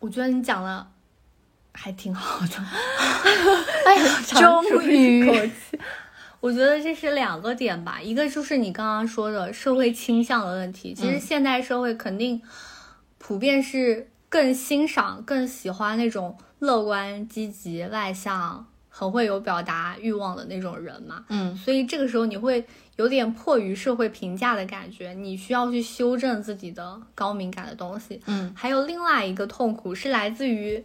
[0.00, 0.88] 我觉得你讲的
[1.70, 2.56] 还挺好的，
[3.86, 5.52] 哎呀，终于。
[6.40, 10.94] 我觉得这是两个点吧，一个就是你刚刚说的社会倾向的问题。
[10.94, 12.40] 其实现代社会肯定
[13.18, 21.24] 普遍是更欣赏、更喜欢那种乐观、积极、外向、很会有表达欲望的那种人嘛。
[21.28, 22.64] 嗯，所以这个时候你会
[22.96, 28.20] 有点迫于社会评价的感觉，你需要去修正自己的高敏感的东西。
[28.26, 30.82] 嗯，还有另外一个痛苦是来自于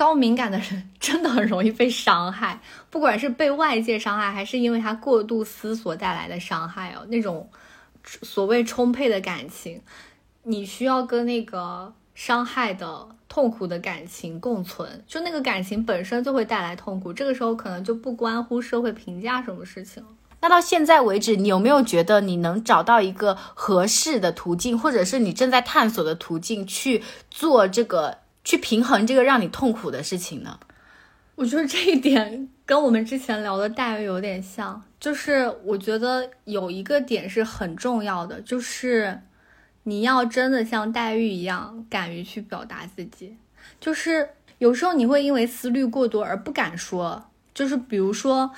[0.00, 7.46] 高敏感的人真的很容易被伤害， 不管是被外界伤害，还是因为他过度思索带来的伤害哦，那种
[8.02, 9.82] 所谓充沛的感情，
[10.44, 20.02] 你需要跟那个伤害的痛苦的感情共存，就那个感情本身就会带来痛苦，这个时候可能就不关乎社会评价什么事情。
[20.40, 30.58] 那到现在为止，你有没有觉得你能找到一个合适的途径，或者是你正在探索的途径去做这个，去平衡这个让你痛苦的事情呢？
[31.36, 39.22] 我觉得这一点跟我们之前聊的黛玉有点像，就是我觉得有一个点是很重要的，就是
[39.84, 43.36] 你要真的像黛玉一样，敢于去表达自己。
[43.80, 44.28] 就是
[44.58, 48.50] 有时候你会因为思虑过多而不敢说，就是比如说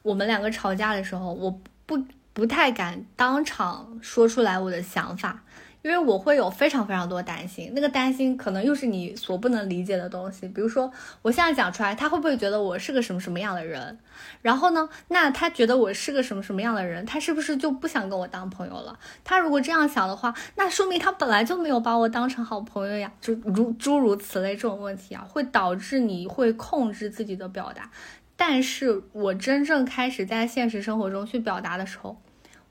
[0.00, 1.50] 我们两个吵架的时候，我
[1.84, 5.42] 不不太敢当场说出来我的想法，
[5.82, 10.46] 因为我会有非常非常多担心，那个担心可能又是你所不能理解的东西。
[10.48, 13.98] 比如说，我现在讲出来，他会不会觉得我是个什么什么样的人？
[14.42, 18.98] 然后呢，那他觉得我是个什么什么样的人，他是不是就不想跟我当朋友了？
[19.24, 23.10] 他如果这样想的话，那说明他本来就没有把我当成好朋友呀。
[23.20, 27.90] 就如诸如此类这种问题啊，会导致你会控制自己的表达。
[28.36, 32.20] 但是我真正开始在现实生活中去表达的时候，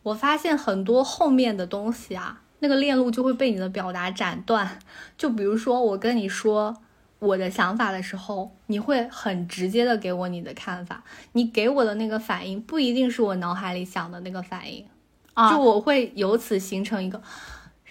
[0.04, 2.42] 我发现很多后面的东西啊。
[2.60, 4.80] 那个链路就会被你的表达斩断。
[5.18, 6.78] 就比如说，我跟你说
[7.20, 11.04] 我的想法的时候，你会很直接的给我你的看法，
[11.34, 14.86] 你给我的那个反应不一定是我脑海里想的那个反应，
[15.34, 17.22] 啊就我会由此形成一个，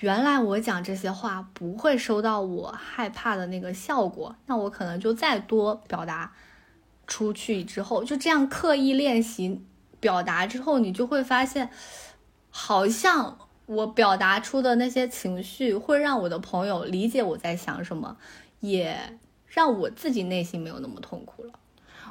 [0.01, 6.33] 原来我讲这些话不会收到我害怕的那个效果，那我可能就再多表达
[7.07, 9.61] 出去之后，就这样刻意练习
[10.01, 11.69] 表达之后，你就会发现，
[12.51, 13.39] 好像。
[13.69, 18.17] 我表达出的那些情绪，会让我的朋友理解我在想什么，
[18.61, 18.97] 也
[19.47, 21.53] 让我自己内心没有那么痛苦了。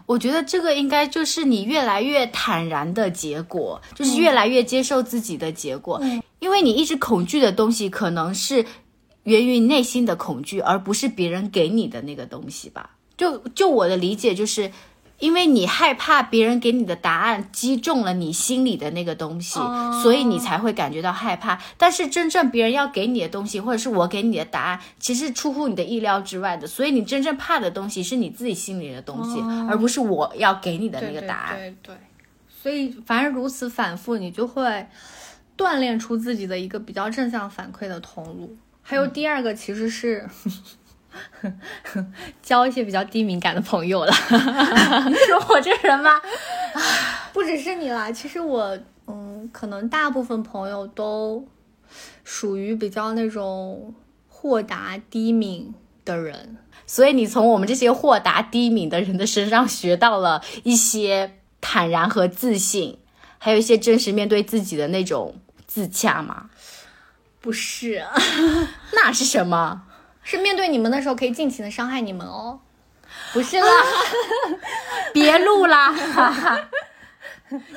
[0.06, 6.00] 我觉得这个应该就是你越来越坦然的结果，就是越来越接受自己的结果。
[6.38, 8.64] 因为你一直恐惧的东西，可能是
[9.24, 12.92] 源于内心的恐惧，而不是别人给你的那个东西吧。
[13.18, 14.72] 就就我的理解就是。
[15.20, 19.60] 因为你害怕别人给你的答案击中了你心里的那个东西，
[20.04, 21.60] 所以你才会感觉到害怕。
[21.78, 26.68] 但是真正别人要给你的东西，或者是我给你的答案，其实出乎你的意料之外的。
[26.68, 31.58] 所以你真正怕的东西是你自己心里的东西，而不是我要给你的那个答案。
[31.58, 31.96] 对对。
[32.62, 34.86] 所以凡是如此反复，你就会
[35.58, 38.56] 锻炼出自己的一个比较正向反馈的通路。
[38.84, 40.30] 还有第二个，其实是。
[42.42, 44.12] 交一些比较低敏感的朋友了，
[45.10, 46.22] 你说我这人吗？
[47.34, 51.48] 不只是你啦，其实我，嗯，可能大部分朋友都
[52.24, 53.94] 属于比较那种
[54.28, 62.98] 豁达低敏的人，所以你从我们这些豁达低敏的人的身上学到了一些坦然和自信，
[63.38, 66.50] 还有一些真实面对自己的那种自洽吗？
[67.40, 68.04] 不是，
[68.94, 69.84] 那是什么？
[70.30, 72.60] 是面对你们的时候可以尽情的伤害你们哦，
[73.32, 73.68] 不是啦，
[75.14, 75.96] 别录啦，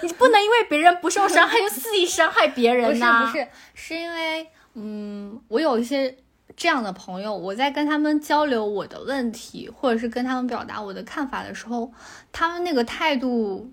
[0.02, 3.20] 你不能因为别人不受伤害就肆意伤害别人呐。
[3.20, 6.16] 不是不是，是因为嗯，我有一些
[6.56, 11.92] 这样的朋友，我在跟他们交流我的问题，或者是跟他们表达我的看法的时候，
[12.32, 13.70] 他们那个态度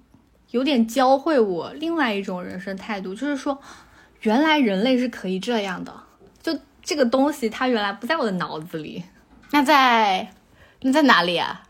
[0.52, 3.60] 有点教会我另外一种人生态度，就是说，
[4.22, 6.04] 原来人类是可以这样的。
[6.88, 9.04] 这个东西它原来不在我的脑子里，
[9.52, 10.32] 那在
[10.80, 11.64] 那在哪里啊？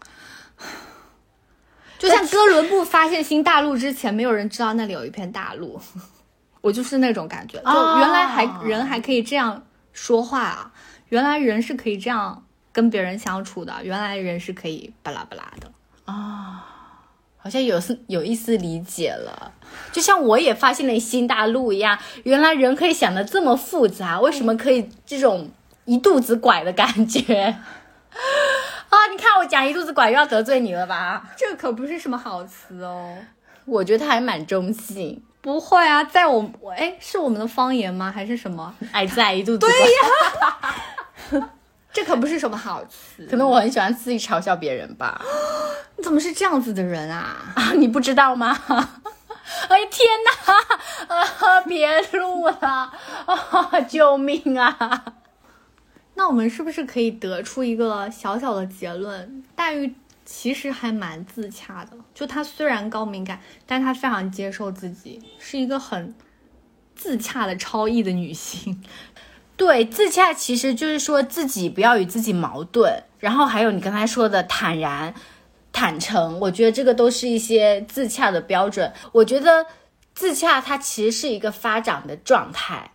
[1.97, 5.81] 就像哥伦布发现新大陆之前，没有人知道那里有一片大陆。
[6.61, 10.71] 我就是那种感觉，就原来还人还可以这样说话啊！
[11.09, 15.71] 原来人是可以这样跟别人相处的，原来人是可以巴拉巴拉的
[16.05, 16.76] 啊。
[17.47, 19.53] 好像有丝有一丝理解了，
[19.93, 25.49] 就像我也发现了新大陆一样，原来人可以想的这么复杂，为什么可以这种
[25.85, 27.21] 一肚子拐的感觉
[28.89, 29.07] 啊？
[29.09, 31.29] 你看我讲一肚子拐又要得罪你了吧？
[31.37, 33.15] 这可不是什么好词哦，
[33.63, 35.23] 我觉得它还蛮中性。
[35.39, 38.11] 不会啊，在我我哎，是我们的方言吗？
[38.13, 38.75] 还是什么？
[38.91, 39.69] 哎，在一肚子对
[41.39, 41.49] 呀。
[41.97, 45.19] 这可不是什么好词，可能我很喜欢自己嘲笑别人吧。
[45.95, 47.51] 你 怎么是这样子的人啊？
[47.55, 48.55] 啊，你不知道吗？
[49.67, 50.07] 哎天
[51.07, 51.15] 哪！
[51.15, 52.93] 啊，别录了！
[53.25, 55.05] 啊，救命啊！
[56.13, 59.43] 那我们是不是可以得出一个小小的结论？
[59.55, 66.13] 黛玉其实还蛮自洽的，就她虽然高敏感，但她非常接受自己，是一个很
[66.95, 68.83] 自洽的超意的女性。
[69.57, 75.13] 对，自洽其实就是说自己不要与自己矛盾，然后还有你刚才说的坦然、
[75.73, 78.93] 坦诚，我觉得这个都是一些自洽的标准。
[79.11, 79.65] 我觉得
[80.13, 82.91] 自洽它其实是一个发展的状态。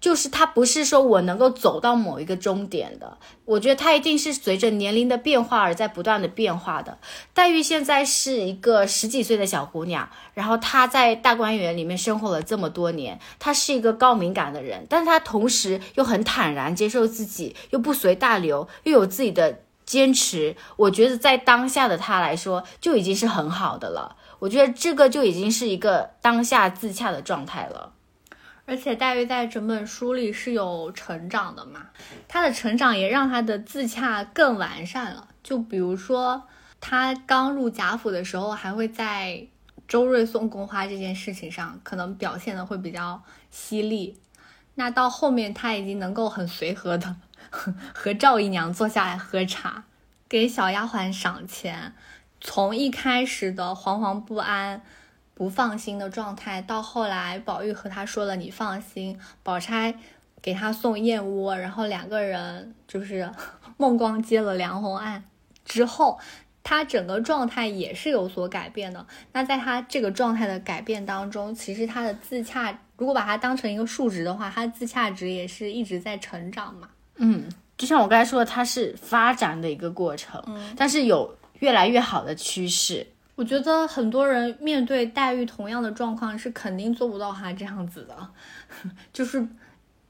[0.00, 6.98] 就是它不是说我能够走到某一个终点的，我觉得它一定是随着年龄的变化而在不断的变化的。
[7.34, 20.56] 黛玉现在是一个十几岁的小姑娘，然后她在大观园里面生活了这么多年，她是一个高敏感的人，但她同时又很坦然接受自己，又不随大流，又有自己的坚持。
[20.76, 24.16] 我觉得在当下的她来说就已经是很好的了。
[24.38, 27.92] 我觉得这个就已经是一个当下自洽的状态了。
[28.70, 31.88] 而且黛玉在整本书里是有成长的嘛，
[32.28, 35.26] 她的成长也让她的自洽更完善了。
[35.42, 36.44] 就比如说，
[36.80, 39.44] 她刚入贾府的时候，还会在
[39.88, 44.16] 周瑞送宫花这件事情上，可能表现的会比较犀利。
[44.76, 47.16] 那到后面她已经能够很随和的
[47.92, 49.82] 和赵姨娘坐下来喝茶，
[50.28, 51.92] 给小丫鬟赏钱。
[52.40, 54.80] 从一开始的惶惶不安、
[55.40, 59.94] 不放心的状态，到后来宝玉和他说了“你放心”，宝钗
[60.42, 63.32] 给他送燕窝，然后两个人就是
[63.78, 65.24] 孟光接了梁红案
[65.64, 66.20] 之后，
[66.62, 69.06] 他整个状态也是有所改变的。
[69.32, 76.86] 那在他这个状态的改变当中，其实他的自洽，如果把它当成一个数值的话，他自洽值也是一直在成长嘛。
[77.16, 80.44] 嗯，就像我刚才说的，它是发展的一个过程，
[80.76, 81.34] 但是有。
[81.60, 83.06] 越来越好的趋势，
[83.40, 88.14] 我觉得很多人面对待遇同样的状况是肯定做不到她这样子的，
[89.14, 89.48] 就是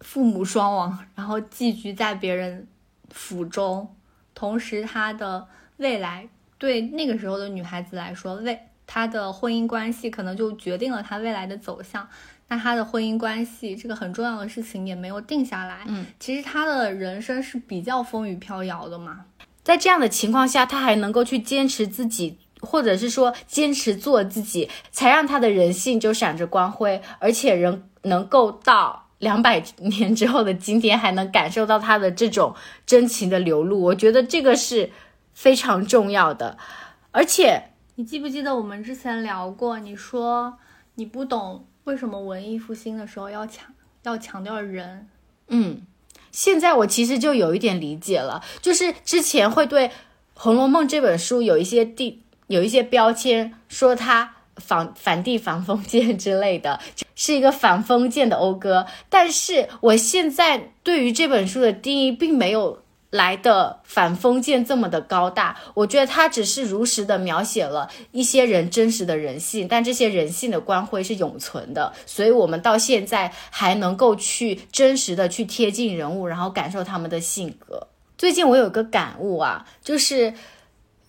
[0.01, 2.67] 父母双亡，然后寄居在别人
[3.11, 3.95] 府中，
[4.35, 6.29] 同时她的未来
[6.59, 12.09] 对那个时候的女孩子来说，未她的婚姻关系可能就决定了她未来的走向。
[12.49, 19.27] 那她的婚姻关系这个很重要的事情也没有定下来，嗯，其实她的人生是比较风雨飘摇的嘛。
[19.63, 32.55] 在这样的情况下，他还能够去坚持自己，或者是说坚持做自己，才让他的人性就闪着光辉，而且人能够到两百年之后的今天，还能感受到他的这种
[32.87, 33.81] 真情的流露。
[33.81, 34.91] 我觉得这个是
[35.35, 36.57] 非常重要的。
[37.11, 39.79] 而且，你记不记得我们之前聊过？
[39.79, 40.59] 你说
[40.95, 43.67] 你不懂为什么文艺复兴的时候要强
[44.05, 45.09] 要强调人，
[45.49, 45.83] 嗯。
[46.33, 49.89] 现在我其实就有一点理解了，就是之前会对
[50.35, 56.79] 《红楼梦》这本书有一些地有一些标签，说他反反帝反封建之类的，
[57.15, 58.87] 是一个反封建的讴歌。
[59.09, 62.83] 但是我现在对于这本书的定义并没有。
[63.11, 77.89] 来的反封建这么的高大，我觉得他只是如实的描写了一些人真实的人性，但这些人性的光辉是永存的，所以我们到现在还能够去真实的去贴近人物，然后感受他们的性格。
[78.17, 80.33] 最近我有个感悟啊，就是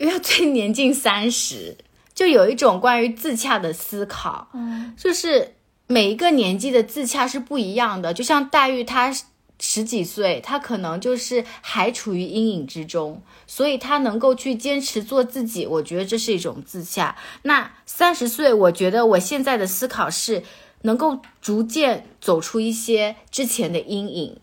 [0.02, 1.78] 因为最年近三十，
[2.14, 5.54] 就有一种关于自洽的思考，嗯，就是
[5.86, 9.16] 每一个年纪的自洽是不一样的，就像黛玉她。
[9.64, 17.16] 十几岁，她可能就是还处于阴影之中，所以她能够去坚持做自己，我觉得这是一种自洽。
[17.44, 20.42] 那三十岁，我觉得我现在的思考是
[20.82, 24.40] 能够逐渐走出一些之前的阴影，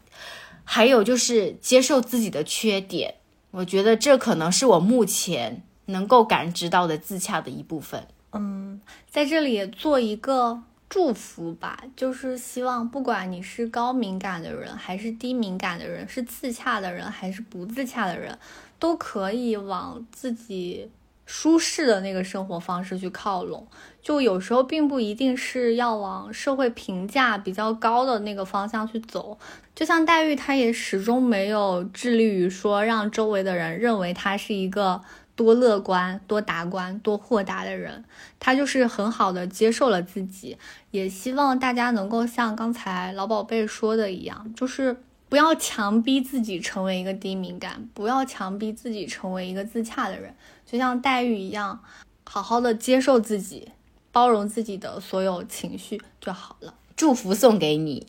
[0.62, 3.16] 还有就是接受自己的缺点，
[3.50, 8.06] 我觉得这可能是我目前能够感知到的自洽的一部分。
[8.32, 8.80] 嗯，
[9.10, 10.62] 在这里做一个。
[10.90, 18.38] 祝福吧，就是希望不管你是高敏感的人，还是低敏感的人，是自洽的人，还是不自洽的人，
[18.78, 20.88] 都可以往自己
[21.28, 23.64] 舒适的那个生活方式去靠拢。
[24.02, 29.38] 就有时候并不一定是要往社会评价比较高的那个方向去走。
[29.76, 35.00] 就像黛玉，她也始终没有致力于说让周围的人认为她是一个。
[35.38, 38.04] 多乐观、多达观、多豁达的人，
[38.40, 40.58] 他就是很好的接受了自己。
[40.90, 44.96] 也希望大家能够像刚才老宝贝说的一样，就是
[45.28, 50.34] 不要强逼自己成为一个低敏感，不要强逼自己成为一个自洽的人。
[50.70, 51.80] 就像黛玉一样，
[52.28, 53.68] 好好的接受自己，
[54.12, 56.74] 包容自己的所有情绪就好了。
[56.94, 58.06] 祝福送给你。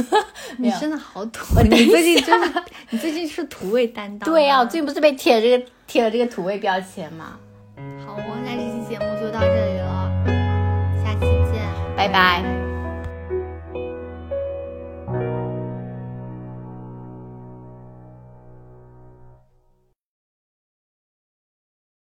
[0.58, 4.26] 你真的好土，你最近真的，你最近是土味担当。
[4.28, 7.38] 对呀，我最近不是被贴了这个贴了这个土味标签吗？
[8.04, 10.10] 好，那这期节目就到这里了，
[11.04, 11.20] 下期
[11.52, 11.62] 见，
[11.96, 12.69] 拜拜。